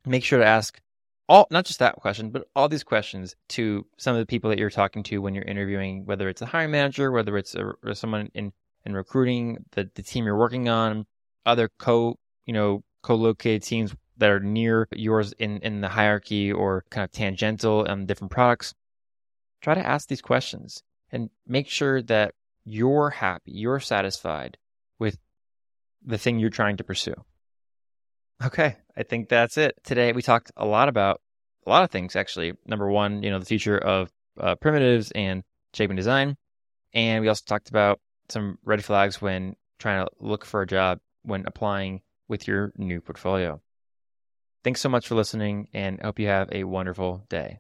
Make 0.07 0.25
sure 0.25 0.39
to 0.39 0.47
ask 0.47 0.81
all, 1.29 1.47
not 1.51 1.65
just 1.65 1.81
that 1.81 1.97
question, 1.97 2.31
but 2.31 2.47
all 2.55 2.69
these 2.69 2.85
questions 2.85 3.35
to 3.51 3.87
some 3.99 4.15
of 4.15 4.21
the 4.21 4.27
people 4.27 4.51
that 4.51 4.59
you're 4.59 4.71
talking 4.71 5.03
to 5.05 5.19
when 5.19 5.35
you're 5.35 5.45
interviewing, 5.45 6.05
whether 6.07 6.29
it's 6.29 6.43
a 6.43 6.47
hiring 6.47 6.71
manager, 6.71 7.11
whether 7.11 7.37
it's 7.37 7.55
a, 7.55 7.95
someone 7.95 8.31
in, 8.35 8.53
in 8.85 8.95
recruiting, 8.95 9.65
the, 9.73 9.91
the 9.95 10.03
team 10.03 10.25
you're 10.25 10.39
working 10.39 10.69
on, 10.69 11.07
other 11.45 11.71
co, 11.79 12.19
you 12.47 12.53
know, 12.53 12.83
co-located 13.03 13.63
teams 13.63 13.95
that 14.17 14.31
are 14.31 14.41
near 14.41 14.89
yours 14.93 15.33
in, 15.39 15.59
in 15.59 15.81
the 15.81 15.89
hierarchy 15.89 16.53
or 16.53 16.85
kind 16.91 17.05
of 17.05 17.13
tangential 17.13 17.87
on 17.89 18.07
different 18.07 18.31
products. 18.31 18.75
Try 19.61 19.75
to 19.75 19.87
ask 19.87 20.09
these 20.09 20.23
questions 20.23 20.83
and 21.11 21.31
make 21.47 21.69
sure 21.69 22.03
that 22.03 22.35
you're 22.65 23.11
happy, 23.11 23.53
you're 23.53 23.81
satisfied 23.81 24.57
with 24.99 25.19
the 26.05 26.19
thing 26.19 26.39
you're 26.39 26.51
trying 26.51 26.77
to 26.77 26.85
pursue. 26.85 27.15
Okay, 28.45 28.77
I 28.97 29.03
think 29.03 29.29
that's 29.29 29.57
it. 29.57 29.75
Today 29.85 30.13
we 30.13 30.23
talked 30.23 30.51
a 30.57 30.67
lot 30.67 30.89
about 30.89 31.21
a 31.67 31.71
lot 31.71 31.85
of 31.85 31.91
things 31.91 32.17
actually. 32.17 32.55
Number 32.67 32.89
one, 32.89 33.23
you 33.23 33.31
know, 33.31 33.39
the 33.39 33.45
future 33.45 33.79
of 33.79 34.11
uh, 34.39 34.57
primitives 34.57 35.13
and 35.13 35.45
shaping 35.75 35.97
design, 35.97 36.37
and 36.93 37.23
we 37.23 37.29
also 37.29 37.43
talked 37.47 37.69
about 37.69 38.01
some 38.29 38.59
red 38.65 38.85
flags 38.85 39.21
when 39.21 39.55
trying 39.79 40.05
to 40.05 40.11
look 40.19 40.45
for 40.45 40.63
a 40.63 40.67
job 40.67 40.99
when 41.23 41.45
applying 41.47 42.01
with 42.29 42.49
your 42.49 42.73
new 42.77 43.01
portfolio. 43.01 43.61
Thanks 44.65 44.81
so 44.81 44.89
much 44.89 45.09
for 45.09 45.15
listening, 45.15 45.69
and 45.75 46.01
hope 46.01 46.19
you 46.19 46.29
have 46.29 46.49
a 46.53 46.65
wonderful 46.65 47.25
day. 47.29 47.59